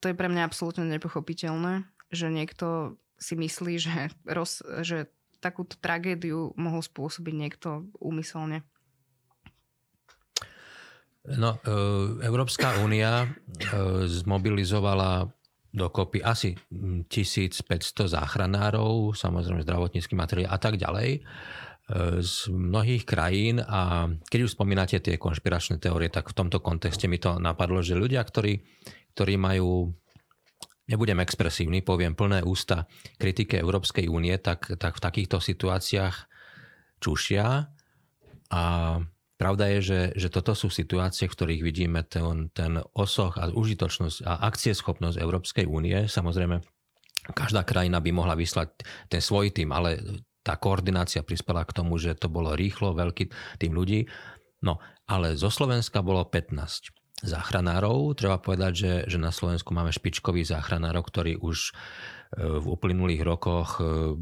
to 0.00 0.08
je 0.08 0.16
pre 0.16 0.30
mňa 0.32 0.48
absolútne 0.48 0.88
nepochopiteľné, 0.88 1.84
že 2.08 2.32
niekto 2.32 2.96
si 3.20 3.36
myslí, 3.36 3.74
že, 3.76 4.08
roz, 4.24 4.64
že 4.80 5.12
takúto 5.44 5.76
tragédiu 5.76 6.56
mohol 6.56 6.80
spôsobiť 6.80 7.34
niekto 7.36 7.88
úmyselne. 8.00 8.64
No, 11.38 11.60
e, 11.62 12.26
Európska 12.26 12.82
únia 12.82 13.26
e, 13.26 13.28
zmobilizovala 14.08 15.30
dokopy 15.70 16.18
asi 16.26 16.58
1500 17.06 18.10
záchranárov, 18.10 19.14
samozrejme 19.14 19.62
zdravotnícky 19.62 20.18
materiál 20.18 20.50
a 20.50 20.58
tak 20.58 20.74
ďalej 20.74 21.22
z 22.22 22.34
mnohých 22.50 23.02
krajín. 23.02 23.58
A 23.66 24.10
keď 24.30 24.46
už 24.46 24.54
spomínate 24.54 25.02
tie 25.02 25.18
konšpiračné 25.18 25.82
teórie, 25.82 26.06
tak 26.06 26.30
v 26.30 26.36
tomto 26.38 26.62
kontexte 26.62 27.10
mi 27.10 27.18
to 27.18 27.42
napadlo, 27.42 27.82
že 27.82 27.98
ľudia, 27.98 28.22
ktorí, 28.22 28.62
ktorí 29.14 29.34
majú 29.34 29.90
nebudem 30.90 31.22
expresívny, 31.22 31.86
poviem 31.86 32.18
plné 32.18 32.42
ústa 32.42 32.90
kritike 33.18 33.58
Európskej 33.58 34.10
únie, 34.10 34.34
tak, 34.42 34.74
tak 34.74 34.98
v 34.98 35.04
takýchto 35.06 35.38
situáciách 35.38 36.16
čušia. 36.98 37.70
A 38.50 38.62
pravda 39.40 39.72
je, 39.72 39.80
že, 39.80 40.00
že 40.20 40.28
toto 40.28 40.52
sú 40.52 40.68
situácie, 40.68 41.24
v 41.24 41.32
ktorých 41.32 41.62
vidíme 41.64 42.04
ten, 42.04 42.52
ten 42.52 42.76
osoch 42.92 43.40
a 43.40 43.48
užitočnosť 43.48 44.28
a 44.28 44.44
akcieschopnosť 44.52 45.16
Európskej 45.16 45.64
únie. 45.64 46.04
Samozrejme, 46.04 46.60
každá 47.32 47.64
krajina 47.64 48.04
by 48.04 48.12
mohla 48.12 48.36
vyslať 48.36 48.84
ten 49.08 49.24
svoj 49.24 49.56
tým, 49.56 49.72
ale 49.72 50.04
tá 50.44 50.60
koordinácia 50.60 51.24
prispela 51.24 51.64
k 51.64 51.72
tomu, 51.72 51.96
že 51.96 52.12
to 52.20 52.28
bolo 52.28 52.52
rýchlo, 52.52 52.92
veľký 52.92 53.56
tým 53.56 53.72
ľudí. 53.72 54.04
No, 54.60 54.76
ale 55.08 55.40
zo 55.40 55.48
Slovenska 55.48 56.04
bolo 56.04 56.20
15 56.28 57.24
záchranárov. 57.24 58.12
Treba 58.16 58.40
povedať, 58.40 58.72
že, 58.76 58.92
že 59.08 59.18
na 59.20 59.32
Slovensku 59.32 59.72
máme 59.72 59.92
špičkových 59.92 60.52
záchranárov, 60.52 61.04
ktorí 61.04 61.32
už 61.40 61.72
v 62.38 62.66
uplynulých 62.70 63.26
rokoch 63.26 63.82
e, 63.82 64.14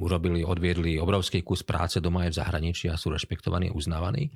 urobili, 0.00 0.40
odviedli 0.40 0.96
obrovský 0.96 1.44
kus 1.44 1.60
práce 1.60 2.00
doma 2.00 2.24
aj 2.24 2.32
v 2.32 2.38
zahraničí 2.40 2.88
a 2.88 2.96
sú 2.96 3.12
rešpektovaní, 3.12 3.68
uznávaní. 3.68 4.32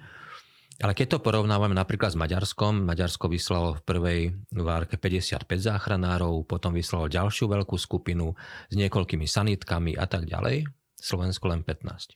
Ale 0.77 0.93
keď 0.93 1.17
to 1.17 1.25
porovnávame 1.25 1.73
napríklad 1.73 2.13
s 2.13 2.21
Maďarskom, 2.21 2.85
Maďarsko 2.85 3.33
vyslalo 3.33 3.81
v 3.81 3.85
prvej 3.89 4.21
várke 4.53 5.01
55 5.01 5.49
záchranárov, 5.49 6.45
potom 6.45 6.77
vyslalo 6.77 7.09
ďalšiu 7.09 7.49
veľkú 7.49 7.81
skupinu 7.81 8.37
s 8.69 8.75
niekoľkými 8.77 9.25
sanitkami 9.25 9.97
a 9.97 10.05
tak 10.05 10.29
ďalej. 10.29 10.69
Slovensko 11.01 11.49
len 11.49 11.65
15. 11.65 12.13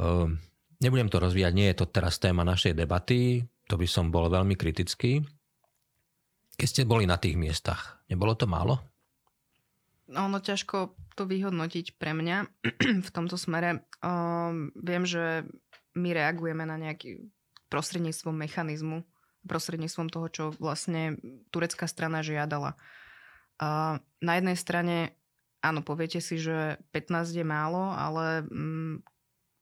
Ehm, 0.00 0.40
nebudem 0.80 1.12
to 1.12 1.20
rozvíjať, 1.20 1.52
nie 1.52 1.68
je 1.68 1.76
to 1.84 1.92
teraz 1.92 2.16
téma 2.16 2.48
našej 2.48 2.72
debaty, 2.72 3.44
to 3.68 3.76
by 3.76 3.84
som 3.84 4.08
bol 4.08 4.32
veľmi 4.32 4.56
kritický. 4.56 5.20
Keď 6.56 6.66
ste 6.72 6.82
boli 6.88 7.04
na 7.04 7.20
tých 7.20 7.36
miestach, 7.36 8.00
nebolo 8.08 8.32
to 8.32 8.48
málo? 8.48 8.95
No, 10.06 10.30
ono 10.30 10.38
ťažko 10.38 10.94
to 11.18 11.26
vyhodnotiť 11.26 11.98
pre 11.98 12.14
mňa 12.14 12.46
v 13.06 13.10
tomto 13.10 13.34
smere. 13.34 13.82
Um, 14.00 14.70
viem, 14.78 15.02
že 15.02 15.46
my 15.98 16.14
reagujeme 16.14 16.62
na 16.62 16.78
nejaký 16.78 17.26
prostredníctvom 17.66 18.36
mechanizmu, 18.36 19.02
prostredníctvom 19.46 20.08
toho, 20.10 20.26
čo 20.30 20.44
vlastne 20.62 21.18
turecká 21.50 21.90
strana 21.90 22.22
žiadala. 22.22 22.78
Uh, 23.56 23.98
na 24.20 24.38
jednej 24.38 24.54
strane 24.54 24.96
áno, 25.66 25.82
poviete 25.82 26.22
si, 26.22 26.38
že 26.38 26.78
15 26.94 27.34
je 27.34 27.46
málo, 27.46 27.90
ale 27.90 28.46
mm, 28.46 29.02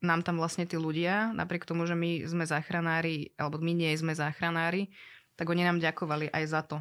nám 0.05 0.21
tam 0.21 0.37
vlastne 0.37 0.69
tí 0.69 0.77
ľudia, 0.77 1.33
napriek 1.33 1.65
tomu, 1.65 1.89
že 1.89 1.97
my 1.97 2.29
sme 2.29 2.45
záchranári, 2.45 3.33
alebo 3.41 3.57
my 3.57 3.73
nie 3.73 3.97
sme 3.97 4.13
záchranári, 4.13 4.93
tak 5.35 5.49
oni 5.49 5.65
nám 5.65 5.81
ďakovali 5.81 6.29
aj 6.29 6.45
za 6.45 6.61
to. 6.63 6.77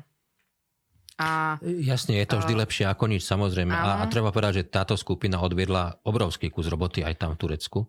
A, 1.22 1.62
Jasne, 1.62 2.18
je 2.18 2.26
to 2.26 2.42
vždy 2.42 2.54
lepšie 2.58 2.86
ako 2.90 3.06
nič, 3.06 3.22
samozrejme. 3.22 3.70
A, 3.70 4.02
a 4.02 4.04
treba 4.10 4.34
povedať, 4.34 4.66
že 4.66 4.70
táto 4.74 4.98
skupina 4.98 5.38
odviedla 5.42 6.02
obrovský 6.06 6.50
kus 6.50 6.66
roboty 6.66 7.06
aj 7.06 7.22
tam 7.22 7.38
v 7.38 7.42
Turecku. 7.42 7.80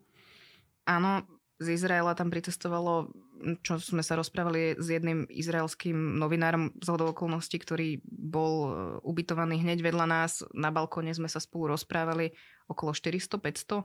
Áno, 0.85 1.25
z 1.57 1.73
Izraela 1.73 2.13
tam 2.13 2.29
pricestovalo 2.29 3.09
čo 3.61 3.77
sme 3.77 4.01
sa 4.01 4.17
rozprávali 4.17 4.79
s 4.81 4.87
jedným 4.89 5.29
izraelským 5.29 6.17
novinárom 6.17 6.73
z 6.81 6.89
okolností, 6.89 7.61
ktorý 7.61 8.01
bol 8.09 8.55
e, 8.65 8.71
ubytovaný 9.05 9.61
hneď 9.61 9.85
vedľa 9.85 10.07
nás. 10.09 10.41
Na 10.57 10.73
balkóne 10.73 11.13
sme 11.13 11.29
sa 11.29 11.43
spolu 11.43 11.77
rozprávali 11.77 12.33
okolo 12.71 12.97
400-500. 12.97 13.85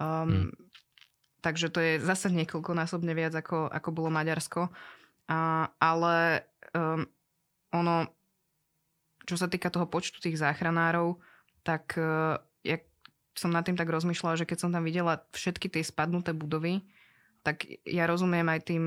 Um, 0.00 0.48
hmm. 0.48 0.50
Takže 1.44 1.68
to 1.68 1.78
je 1.84 1.92
zase 2.00 2.32
niekoľkonásobne 2.32 3.12
viac, 3.12 3.36
ako, 3.36 3.68
ako 3.68 3.88
bolo 3.92 4.08
Maďarsko. 4.08 4.72
A, 5.28 5.68
ale 5.76 6.48
um, 6.72 7.04
ono, 7.74 8.08
čo 9.24 9.36
sa 9.40 9.48
týka 9.48 9.72
toho 9.72 9.88
počtu 9.88 10.20
tých 10.20 10.40
záchranárov, 10.40 11.18
tak 11.64 11.96
uh, 11.96 12.38
ja 12.64 12.80
som 13.34 13.50
nad 13.50 13.66
tým 13.66 13.74
tak 13.74 13.90
rozmýšľala, 13.90 14.38
že 14.38 14.48
keď 14.48 14.58
som 14.60 14.70
tam 14.70 14.84
videla 14.86 15.24
všetky 15.34 15.66
tie 15.72 15.82
spadnuté 15.82 16.36
budovy, 16.36 16.84
tak 17.44 17.66
ja 17.84 18.08
rozumiem 18.08 18.46
aj 18.48 18.60
tým 18.68 18.84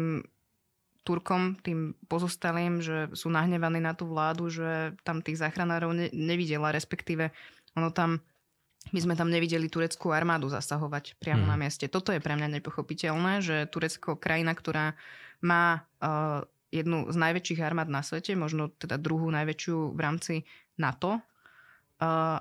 Turkom, 1.08 1.56
tým 1.64 1.96
pozostalým, 2.12 2.84
že 2.84 3.08
sú 3.16 3.32
nahnevaní 3.32 3.80
na 3.80 3.96
tú 3.96 4.12
vládu, 4.12 4.52
že 4.52 4.92
tam 5.08 5.24
tých 5.24 5.40
záchranárov 5.40 5.96
ne, 5.96 6.08
nevidela, 6.12 6.76
respektíve 6.76 7.32
ono 7.80 7.96
tam, 7.96 8.20
my 8.92 9.00
sme 9.00 9.16
tam 9.16 9.32
nevideli 9.32 9.72
tureckú 9.72 10.12
armádu 10.12 10.52
zasahovať 10.52 11.16
priamo 11.16 11.48
hmm. 11.48 11.52
na 11.52 11.56
mieste. 11.56 11.88
Toto 11.88 12.12
je 12.12 12.20
pre 12.20 12.36
mňa 12.36 12.60
nepochopiteľné, 12.60 13.40
že 13.40 13.72
Turecko, 13.72 14.20
krajina, 14.20 14.52
ktorá 14.52 15.00
má 15.40 15.88
uh, 16.04 16.44
jednu 16.70 17.08
z 17.12 17.18
najväčších 17.18 17.64
armád 17.64 17.88
na 17.88 18.04
svete, 18.04 18.36
možno 18.36 18.72
teda 18.74 19.00
druhú 19.00 19.32
najväčšiu 19.32 19.96
v 19.96 20.00
rámci 20.00 20.34
NATO, 20.76 21.20
uh, 22.04 22.40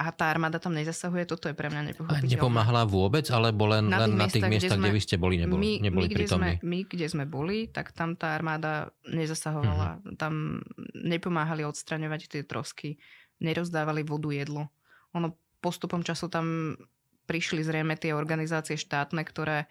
a 0.00 0.16
tá 0.16 0.32
armáda 0.32 0.56
tam 0.56 0.72
nezasahuje, 0.72 1.28
toto 1.28 1.52
je 1.52 1.52
pre 1.52 1.68
mňa 1.68 1.92
nepochopiteľné. 1.92 2.40
Nepomáhala 2.40 2.88
vôbec, 2.88 3.28
alebo 3.28 3.68
len 3.68 3.84
na 3.84 4.00
tých, 4.00 4.08
len 4.08 4.10
na 4.16 4.26
tých 4.32 4.44
miestach, 4.48 4.80
kde, 4.80 4.80
sme, 4.80 4.88
kde 4.88 4.96
vy 4.96 5.02
ste 5.04 5.16
boli, 5.20 5.36
neboli, 5.36 5.60
my, 5.60 5.72
neboli 5.84 6.06
my, 6.08 6.14
prítomní? 6.16 6.52
Sme, 6.56 6.64
my, 6.64 6.78
kde 6.88 7.06
sme 7.12 7.24
boli, 7.28 7.68
tak 7.68 7.92
tam 7.92 8.16
tá 8.16 8.32
armáda 8.32 8.96
nezasahovala. 9.04 10.00
Uh-huh. 10.00 10.16
Tam 10.16 10.64
nepomáhali 10.96 11.68
odstraňovať 11.68 12.32
tie 12.32 12.42
trosky, 12.48 12.96
nerozdávali 13.44 14.00
vodu, 14.00 14.32
jedlo. 14.32 14.72
Ono 15.12 15.36
postupom 15.60 16.00
času 16.00 16.32
tam 16.32 16.80
prišli 17.28 17.60
zrejme 17.60 17.92
tie 18.00 18.16
organizácie 18.16 18.80
štátne, 18.80 19.20
ktoré, 19.28 19.68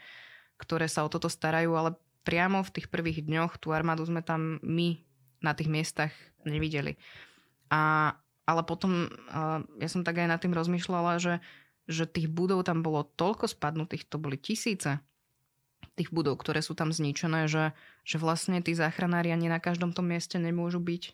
ktoré 0.62 0.86
sa 0.86 1.04
o 1.04 1.10
toto 1.10 1.26
starajú, 1.26 1.74
ale 1.74 1.98
priamo 2.24 2.62
v 2.62 2.74
tých 2.74 2.88
prvých 2.92 3.26
dňoch 3.26 3.58
tú 3.62 3.72
armádu 3.72 4.06
sme 4.06 4.22
tam 4.22 4.60
my 4.62 5.00
na 5.40 5.56
tých 5.56 5.72
miestach 5.72 6.12
nevideli. 6.44 7.00
A 7.72 8.14
ale 8.50 8.66
potom 8.66 9.06
ja 9.78 9.86
som 9.86 10.02
tak 10.02 10.26
aj 10.26 10.26
nad 10.26 10.42
tým 10.42 10.58
rozmýšľala, 10.58 11.22
že, 11.22 11.38
že 11.86 12.10
tých 12.10 12.34
budov 12.34 12.66
tam 12.66 12.82
bolo 12.82 13.06
toľko 13.06 13.46
spadnutých, 13.46 14.10
to 14.10 14.18
boli 14.18 14.42
tisíce 14.42 14.98
tých 15.94 16.10
budov, 16.10 16.42
ktoré 16.42 16.64
sú 16.64 16.74
tam 16.74 16.90
zničené, 16.90 17.46
že, 17.46 17.76
že 18.08 18.18
vlastne 18.18 18.64
tí 18.64 18.72
záchranári 18.74 19.30
ani 19.30 19.52
na 19.52 19.62
každom 19.62 19.92
tom 19.92 20.10
mieste 20.10 20.40
nemôžu 20.42 20.80
byť. 20.82 21.14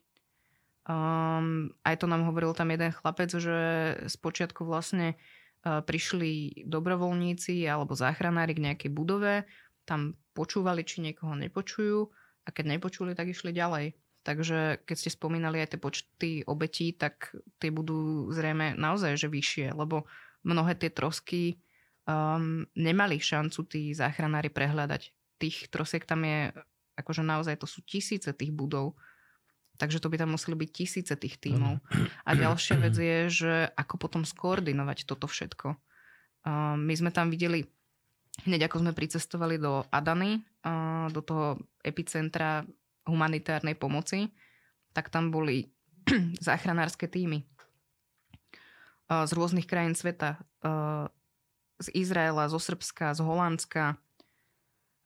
Um, 0.85 1.73
aj 1.81 1.99
to 1.99 2.05
nám 2.05 2.29
hovoril 2.29 2.53
tam 2.53 2.69
jeden 2.69 2.93
chlapec, 2.93 3.33
že 3.33 3.57
spočiatku 4.05 4.61
vlastne 4.61 5.17
uh, 5.17 5.81
prišli 5.81 6.63
dobrovoľníci 6.69 7.65
alebo 7.65 7.97
záchranári 7.97 8.53
k 8.53 8.63
nejakej 8.69 8.89
budove, 8.93 9.49
tam 9.85 10.17
počúvali, 10.33 10.83
či 10.83 10.99
niekoho 11.05 11.37
nepočujú 11.37 12.09
a 12.45 12.49
keď 12.51 12.77
nepočuli, 12.77 13.13
tak 13.13 13.31
išli 13.31 13.55
ďalej. 13.55 13.95
Takže 14.25 14.81
keď 14.89 14.95
ste 14.97 15.13
spomínali 15.13 15.61
aj 15.61 15.77
tie 15.77 15.79
počty 15.79 16.31
obetí, 16.49 16.97
tak 16.97 17.29
tie 17.61 17.69
budú 17.69 18.33
zrejme 18.33 18.73
naozaj 18.73 19.21
že 19.21 19.29
vyššie, 19.29 19.77
lebo 19.77 20.09
mnohé 20.41 20.73
tie 20.73 20.89
trosky 20.89 21.61
um, 22.09 22.65
nemali 22.73 23.21
šancu 23.21 23.69
tí 23.69 23.93
záchranári 23.93 24.49
prehľadať. 24.49 25.13
Tých 25.37 25.69
trosiek 25.69 26.01
tam 26.09 26.25
je, 26.25 26.49
akože 26.97 27.21
naozaj 27.21 27.61
to 27.61 27.69
sú 27.69 27.85
tisíce 27.85 28.29
tých 28.33 28.49
budov, 28.49 28.97
takže 29.77 30.01
to 30.01 30.09
by 30.09 30.17
tam 30.17 30.33
museli 30.33 30.57
byť 30.57 30.69
tisíce 30.73 31.13
tých 31.13 31.37
tímov. 31.37 31.77
A 32.25 32.31
ďalšia 32.33 32.81
vec 32.81 32.97
je, 32.97 33.19
že 33.29 33.53
ako 33.77 34.01
potom 34.01 34.23
skoordinovať 34.25 35.05
toto 35.05 35.29
všetko. 35.29 35.77
Um, 36.45 36.81
my 36.81 36.93
sme 36.97 37.13
tam 37.13 37.29
videli, 37.29 37.69
hneď 38.43 38.67
ako 38.67 38.83
sme 38.83 38.91
pricestovali 38.91 39.55
do 39.55 39.87
Adany, 39.87 40.43
do 41.09 41.21
toho 41.23 41.55
epicentra 41.79 42.67
humanitárnej 43.07 43.79
pomoci, 43.79 44.27
tak 44.91 45.07
tam 45.07 45.31
boli 45.31 45.71
záchranárske 46.43 47.07
týmy 47.07 47.47
z 49.05 49.31
rôznych 49.31 49.69
krajín 49.69 49.93
sveta. 49.93 50.41
Z 51.75 51.87
Izraela, 51.91 52.47
zo 52.49 52.57
Srbska, 52.57 53.13
z 53.13 53.21
Holandska 53.21 53.99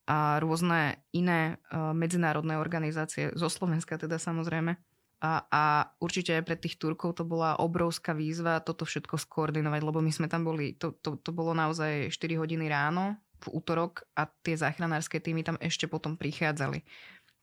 a 0.10 0.38
rôzne 0.42 1.02
iné 1.14 1.58
medzinárodné 1.74 2.58
organizácie, 2.58 3.34
zo 3.34 3.50
Slovenska 3.50 3.98
teda 3.98 4.18
samozrejme. 4.18 4.78
A, 5.20 5.44
a 5.52 5.64
určite 6.00 6.32
aj 6.32 6.44
pre 6.48 6.56
tých 6.56 6.80
Turkov 6.80 7.20
to 7.20 7.28
bola 7.28 7.60
obrovská 7.60 8.16
výzva 8.16 8.64
toto 8.64 8.88
všetko 8.88 9.20
skoordinovať, 9.20 9.82
lebo 9.84 10.00
my 10.00 10.12
sme 10.16 10.32
tam 10.32 10.48
boli, 10.48 10.80
to, 10.80 10.96
to, 11.04 11.20
to 11.20 11.36
bolo 11.36 11.52
naozaj 11.52 12.08
4 12.08 12.40
hodiny 12.40 12.72
ráno 12.72 13.20
v 13.44 13.46
útorok 13.52 14.08
a 14.16 14.28
tie 14.28 14.56
záchranárske 14.56 15.20
týmy 15.20 15.44
tam 15.44 15.60
ešte 15.60 15.92
potom 15.92 16.16
prichádzali. 16.16 16.88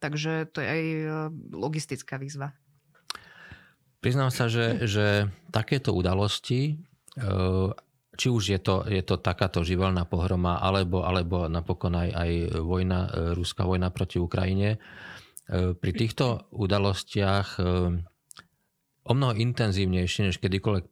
Takže 0.01 0.49
to 0.53 0.65
je 0.65 0.69
aj 0.69 0.83
e, 0.85 1.05
logistická 1.53 2.17
výzva. 2.17 2.57
Priznám 4.01 4.33
sa, 4.33 4.49
že, 4.49 4.85
že 4.85 5.29
takéto 5.53 5.93
udalosti, 5.93 6.79
či 8.17 8.27
už 8.33 8.45
je 8.57 8.61
to, 8.61 8.85
je 8.89 9.03
to 9.05 9.21
takáto 9.21 9.61
živelná 9.65 10.09
pohroma, 10.09 10.61
alebo, 10.61 11.05
alebo 11.05 11.49
napokon 11.49 11.97
aj, 11.97 12.09
aj 12.13 12.31
vojna, 12.61 13.01
ruská 13.37 13.69
vojna 13.69 13.93
proti 13.93 14.21
Ukrajine, 14.21 14.81
pri 15.47 15.93
týchto 15.95 16.51
udalostiach 16.51 17.63
o 19.07 19.13
mnoho 19.15 19.39
intenzívnejšie 19.39 20.31
než 20.31 20.37
kedykoľvek 20.43 20.85
e, 20.85 20.91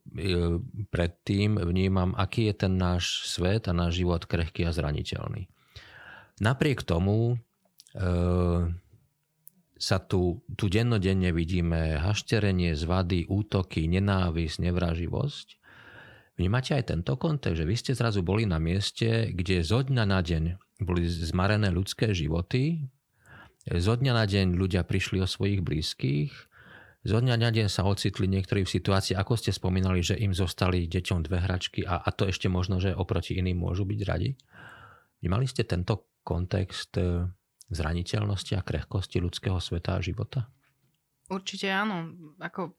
predtým 0.87 1.59
vnímam, 1.59 2.15
aký 2.15 2.47
je 2.47 2.55
ten 2.55 2.73
náš 2.79 3.27
svet 3.27 3.67
a 3.67 3.75
náš 3.75 3.99
život 3.99 4.23
krehký 4.23 4.63
a 4.63 4.71
zraniteľný. 4.71 5.51
Napriek 6.39 6.87
tomu 6.87 7.35
e, 7.35 8.05
sa 9.75 9.97
tu, 9.99 10.47
tu 10.55 10.65
dennodenne 10.71 11.35
vidíme 11.35 11.99
hašterenie, 11.99 12.71
zvady, 12.79 13.27
útoky, 13.27 13.83
nenávisť, 13.91 14.63
nevraživosť. 14.63 15.47
Vnímate 16.39 16.79
aj 16.79 16.95
tento 16.95 17.15
kontext, 17.19 17.59
že 17.59 17.67
vy 17.67 17.75
ste 17.75 17.91
zrazu 17.95 18.23
boli 18.23 18.47
na 18.47 18.59
mieste, 18.59 19.31
kde 19.31 19.63
zo 19.63 19.83
dňa 19.83 20.03
na 20.07 20.19
deň 20.19 20.43
boli 20.83 21.07
zmarené 21.07 21.71
ľudské 21.71 22.11
životy, 22.11 22.87
zo 23.65 23.93
dňa 23.97 24.13
na 24.13 24.25
deň 24.29 24.53
ľudia 24.53 24.85
prišli 24.85 25.21
o 25.21 25.27
svojich 25.27 25.65
blízkych, 25.65 26.31
zo 27.05 27.21
dňa 27.21 27.37
na 27.37 27.53
deň 27.53 27.69
sa 27.69 27.85
ocitli 27.85 28.25
niektorí 28.25 28.65
v 28.65 28.73
situácii, 28.81 29.13
ako 29.13 29.37
ste 29.37 29.53
spomínali, 29.53 30.01
že 30.01 30.17
im 30.17 30.33
zostali 30.33 30.89
deťom 30.89 31.21
dve 31.21 31.37
hračky 31.37 31.85
a, 31.85 32.01
a 32.01 32.09
to 32.09 32.25
ešte 32.25 32.49
možno, 32.49 32.81
že 32.81 32.97
oproti 32.97 33.37
iným 33.37 33.61
môžu 33.61 33.85
byť 33.85 34.01
radi. 34.09 34.33
Vnímali 35.21 35.45
ste 35.45 35.69
tento 35.69 36.09
kontext 36.25 36.97
e, 36.97 37.29
zraniteľnosti 37.69 38.57
a 38.57 38.65
krehkosti 38.65 39.21
ľudského 39.21 39.61
sveta 39.61 39.97
a 39.97 40.03
života? 40.03 40.49
Určite 41.29 41.69
áno. 41.69 42.13
Ako, 42.37 42.73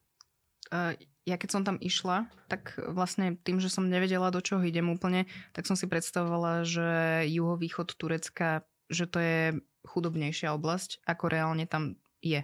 uh, 0.71 0.91
ja 1.27 1.35
keď 1.35 1.49
som 1.51 1.63
tam 1.67 1.75
išla, 1.79 2.31
tak 2.47 2.79
vlastne 2.79 3.35
tým, 3.43 3.59
že 3.59 3.67
som 3.67 3.91
nevedela, 3.91 4.31
do 4.31 4.39
čoho 4.39 4.63
idem 4.63 4.87
úplne, 4.87 5.27
tak 5.51 5.67
som 5.67 5.75
si 5.75 5.91
predstavovala, 5.91 6.63
že 6.63 6.87
juhovýchod 7.27 7.99
Turecka, 7.99 8.63
že 8.87 9.03
to 9.11 9.19
je 9.19 9.43
chudobnejšia 9.87 10.51
oblasť, 10.51 11.07
ako 11.07 11.25
reálne 11.31 11.65
tam 11.65 11.95
je. 12.19 12.43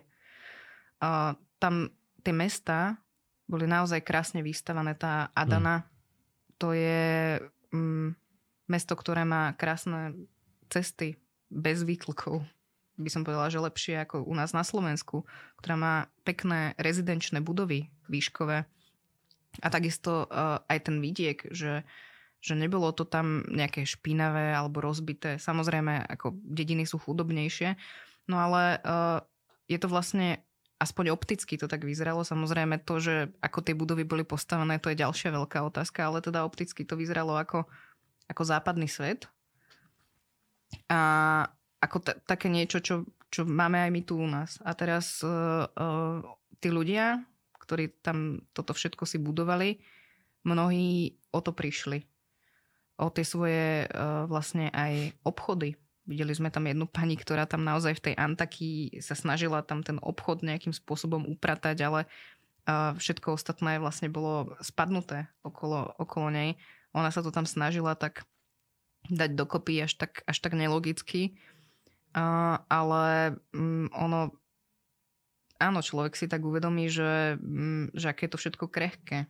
Uh, 1.03 1.35
tam 1.59 1.91
tie 2.23 2.31
mesta 2.31 2.97
boli 3.45 3.67
naozaj 3.67 4.01
krásne 4.01 4.39
vystavané. 4.39 4.95
Tá 4.95 5.29
Adana, 5.35 5.83
mm. 5.83 5.85
to 6.57 6.71
je 6.71 7.39
mm, 7.75 8.15
mesto, 8.71 8.93
ktoré 8.95 9.27
má 9.27 9.51
krásne 9.59 10.15
cesty 10.71 11.19
bez 11.51 11.83
výtlkov. 11.83 12.41
By 12.95 13.09
som 13.09 13.25
povedala, 13.25 13.51
že 13.51 13.61
lepšie 13.61 14.05
ako 14.05 14.23
u 14.23 14.33
nás 14.37 14.55
na 14.55 14.63
Slovensku, 14.63 15.25
ktorá 15.59 15.75
má 15.75 15.95
pekné 16.23 16.77
rezidenčné 16.79 17.41
budovy 17.43 17.89
výškové. 18.07 18.65
A 19.61 19.67
takisto 19.69 20.25
uh, 20.29 20.61
aj 20.65 20.89
ten 20.89 20.97
vidiek, 20.97 21.45
že, 21.53 21.85
že 22.43 22.59
nebolo 22.59 22.91
to 22.91 23.07
tam 23.07 23.47
nejaké 23.47 23.87
špinavé 23.87 24.51
alebo 24.51 24.83
rozbité. 24.83 25.39
Samozrejme, 25.39 26.03
ako 26.11 26.35
dediny 26.43 26.83
sú 26.83 26.99
chudobnejšie, 26.99 27.79
no 28.27 28.35
ale 28.35 28.83
uh, 28.83 29.23
je 29.71 29.79
to 29.79 29.87
vlastne 29.87 30.43
aspoň 30.75 31.15
opticky 31.15 31.55
to 31.55 31.71
tak 31.71 31.87
vyzeralo. 31.87 32.27
Samozrejme 32.27 32.83
to, 32.83 32.99
že 32.99 33.15
ako 33.39 33.63
tie 33.63 33.71
budovy 33.71 34.03
boli 34.03 34.27
postavené, 34.27 34.75
to 34.83 34.91
je 34.91 34.99
ďalšia 34.99 35.31
veľká 35.31 35.63
otázka, 35.63 36.03
ale 36.03 36.19
teda 36.19 36.43
opticky 36.43 36.83
to 36.83 36.99
vyzeralo 36.99 37.39
ako, 37.39 37.63
ako 38.27 38.41
západný 38.43 38.91
svet. 38.91 39.31
A 40.91 40.99
ako 41.79 41.97
t- 42.03 42.19
také 42.27 42.51
niečo, 42.51 42.83
čo, 42.83 43.07
čo 43.31 43.47
máme 43.47 43.79
aj 43.79 43.91
my 43.95 44.01
tu 44.03 44.19
u 44.19 44.27
nás. 44.27 44.59
A 44.67 44.75
teraz 44.75 45.23
uh, 45.23 45.63
uh, 45.71 46.19
tí 46.59 46.67
ľudia, 46.67 47.23
ktorí 47.55 48.03
tam 48.03 48.43
toto 48.51 48.75
všetko 48.75 49.07
si 49.07 49.15
budovali, 49.15 49.79
mnohí 50.43 51.15
o 51.31 51.39
to 51.39 51.55
prišli. 51.55 52.03
O 53.01 53.09
tie 53.09 53.25
svoje 53.25 53.89
uh, 53.89 54.29
vlastne 54.29 54.69
aj 54.69 55.17
obchody, 55.25 55.77
Videli 56.03 56.35
sme 56.35 56.51
tam 56.51 56.67
jednu 56.67 56.83
pani, 56.83 57.15
ktorá 57.15 57.47
tam 57.47 57.63
naozaj 57.63 57.95
v 57.95 58.11
tej 58.11 58.15
Antaky 58.19 58.99
sa 58.99 59.15
snažila 59.15 59.63
tam 59.63 59.87
ten 59.87 60.03
obchod 60.03 60.43
nejakým 60.43 60.75
spôsobom 60.75 61.23
upratať, 61.31 61.79
ale 61.79 62.11
všetko 62.67 63.39
ostatné 63.39 63.79
vlastne 63.79 64.11
bolo 64.11 64.55
spadnuté 64.59 65.31
okolo, 65.47 65.95
okolo 65.99 66.27
nej. 66.31 66.59
Ona 66.95 67.11
sa 67.11 67.23
to 67.23 67.31
tam 67.31 67.47
snažila 67.47 67.95
tak 67.95 68.27
dať 69.07 69.35
dokopy 69.35 69.83
až 69.83 69.95
tak, 69.99 70.23
až 70.27 70.37
tak 70.39 70.55
nelogicky. 70.55 71.35
Uh, 72.13 72.61
ale 72.69 73.35
um, 73.57 73.89
ono 73.89 74.29
áno, 75.57 75.81
človek 75.81 76.13
si 76.13 76.29
tak 76.29 76.45
uvedomí, 76.45 76.85
že, 76.87 77.41
um, 77.41 77.89
že 77.95 78.13
aké 78.13 78.29
je 78.29 78.31
to 78.37 78.39
všetko 78.39 78.69
krehké. 78.69 79.25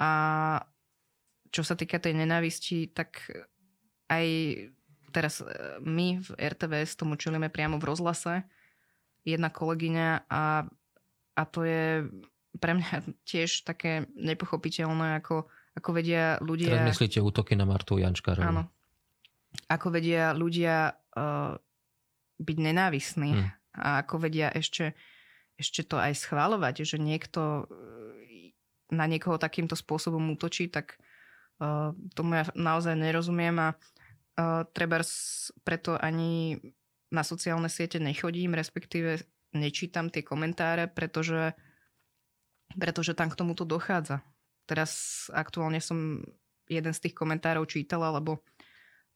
A 0.00 0.10
čo 1.52 1.60
sa 1.60 1.76
týka 1.76 2.00
tej 2.00 2.16
nenávisti, 2.16 2.88
tak 2.90 3.28
aj 4.08 4.26
teraz 5.12 5.44
e, 5.44 5.46
my 5.84 6.24
v 6.24 6.28
RTVS 6.40 6.96
tomu 6.96 7.20
čelíme 7.20 7.52
priamo 7.52 7.76
v 7.76 7.86
rozhlase. 7.92 8.48
Jedna 9.22 9.52
kolegyňa 9.52 10.26
a, 10.32 10.66
a 11.36 11.42
to 11.44 11.68
je 11.68 12.08
pre 12.56 12.72
mňa 12.72 13.04
tiež 13.30 13.68
také 13.68 14.08
nepochopiteľné, 14.16 15.20
ako, 15.20 15.46
ako 15.76 15.88
vedia 15.92 16.40
ľudia... 16.40 16.72
Teraz 16.72 16.96
myslíte 16.96 17.20
útoky 17.20 17.52
na 17.52 17.68
Martu 17.68 18.00
Jančkárovú. 18.00 18.48
Áno. 18.48 18.64
Ako 19.68 19.92
vedia 19.92 20.32
ľudia 20.32 20.96
uh, 20.96 21.52
byť 22.40 22.56
nenávisní 22.56 23.36
hmm. 23.36 23.76
a 23.76 24.00
ako 24.00 24.24
vedia 24.24 24.48
ešte, 24.48 24.96
ešte 25.60 25.84
to 25.84 26.00
aj 26.00 26.16
schváľovať, 26.16 26.88
že 26.88 26.96
niekto 26.96 27.68
e, 27.68 28.56
na 28.96 29.04
niekoho 29.04 29.36
takýmto 29.36 29.76
spôsobom 29.76 30.24
útočí, 30.32 30.72
tak 30.72 30.96
uh, 31.60 31.92
tomu 32.16 32.40
ja 32.40 32.44
naozaj 32.56 32.96
nerozumiem 32.96 33.58
a 33.60 33.68
Uh, 34.32 34.64
treba 34.72 35.04
preto 35.60 36.00
ani 36.00 36.56
na 37.12 37.20
sociálne 37.20 37.68
siete 37.68 38.00
nechodím, 38.00 38.56
respektíve 38.56 39.20
nečítam 39.52 40.08
tie 40.08 40.24
komentáre, 40.24 40.88
pretože, 40.88 41.52
pretože 42.72 43.12
tam 43.12 43.28
k 43.28 43.36
tomuto 43.36 43.68
dochádza. 43.68 44.24
Teraz 44.64 45.28
aktuálne 45.36 45.84
som 45.84 46.24
jeden 46.64 46.96
z 46.96 47.02
tých 47.04 47.12
komentárov 47.12 47.68
čítala, 47.68 48.08
lebo 48.16 48.40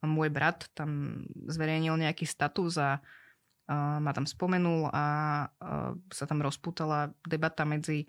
môj 0.05 0.29
brat 0.29 0.69
tam 0.77 1.25
zverejnil 1.49 1.97
nejaký 1.97 2.29
status 2.29 2.77
a 2.77 3.01
uh, 3.01 3.97
ma 3.97 4.13
tam 4.13 4.29
spomenul 4.29 4.93
a 4.93 5.05
uh, 5.49 5.97
sa 6.13 6.29
tam 6.29 6.45
rozputala 6.45 7.09
debata 7.25 7.65
medzi 7.65 8.05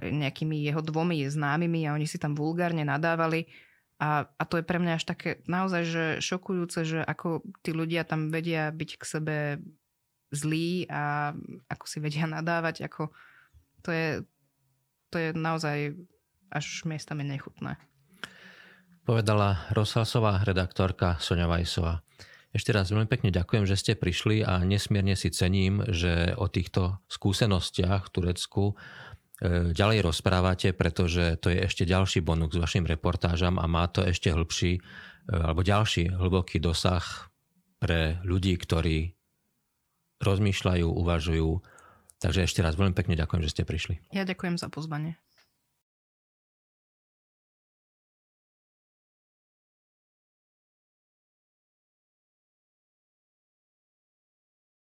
nejakými 0.00 0.64
jeho 0.64 0.80
dvomi 0.80 1.28
známymi 1.28 1.84
a 1.84 1.94
oni 1.94 2.08
si 2.08 2.16
tam 2.16 2.32
vulgárne 2.32 2.82
nadávali 2.82 3.44
a, 3.96 4.28
a 4.28 4.42
to 4.44 4.60
je 4.60 4.64
pre 4.64 4.76
mňa 4.76 5.00
až 5.00 5.04
také 5.08 5.40
naozaj 5.48 5.82
že 5.88 6.04
šokujúce, 6.20 6.84
že 6.84 7.00
ako 7.00 7.40
tí 7.64 7.72
ľudia 7.72 8.04
tam 8.04 8.28
vedia 8.28 8.68
byť 8.68 8.90
k 9.00 9.02
sebe 9.04 9.36
zlí 10.32 10.84
a 10.92 11.32
ako 11.72 11.84
si 11.88 11.98
vedia 12.04 12.28
nadávať, 12.36 12.84
ako 12.84 13.08
to 13.80 13.90
je, 13.92 14.08
to 15.08 15.16
je 15.16 15.28
naozaj 15.32 15.96
až 16.52 16.66
miestami 16.84 17.24
nechutné. 17.24 17.80
Povedala 19.06 19.70
rozhlasová 19.70 20.42
redaktorka 20.42 21.16
Sonja 21.22 21.46
Vajsová. 21.46 22.02
Ešte 22.50 22.74
raz 22.74 22.90
veľmi 22.90 23.06
pekne 23.06 23.30
ďakujem, 23.30 23.68
že 23.68 23.78
ste 23.78 23.92
prišli 23.94 24.42
a 24.42 24.64
nesmierne 24.66 25.14
si 25.14 25.30
cením, 25.30 25.84
že 25.92 26.34
o 26.34 26.48
týchto 26.50 26.98
skúsenostiach 27.06 28.08
v 28.08 28.12
Turecku 28.12 28.64
E, 28.72 28.76
ďalej 29.76 30.00
rozprávate, 30.00 30.72
pretože 30.72 31.36
to 31.44 31.52
je 31.52 31.60
ešte 31.60 31.84
ďalší 31.84 32.24
bonus 32.24 32.56
k 32.56 32.62
vašim 32.62 32.84
reportážam 32.88 33.60
a 33.60 33.68
má 33.68 33.84
to 33.84 34.00
ešte 34.00 34.32
hĺbší 34.32 34.72
e, 34.76 34.80
alebo 35.28 35.60
ďalší 35.60 36.08
hlboký 36.16 36.56
dosah 36.56 37.04
pre 37.76 38.16
ľudí, 38.24 38.56
ktorí 38.56 39.12
rozmýšľajú, 40.24 40.88
uvažujú. 40.88 41.50
Takže 42.16 42.48
ešte 42.48 42.64
raz 42.64 42.80
veľmi 42.80 42.96
pekne 42.96 43.12
ďakujem, 43.12 43.44
že 43.44 43.52
ste 43.52 43.68
prišli. 43.68 44.00
Ja 44.16 44.24
ďakujem 44.24 44.56
za 44.56 44.72
pozvanie. 44.72 45.20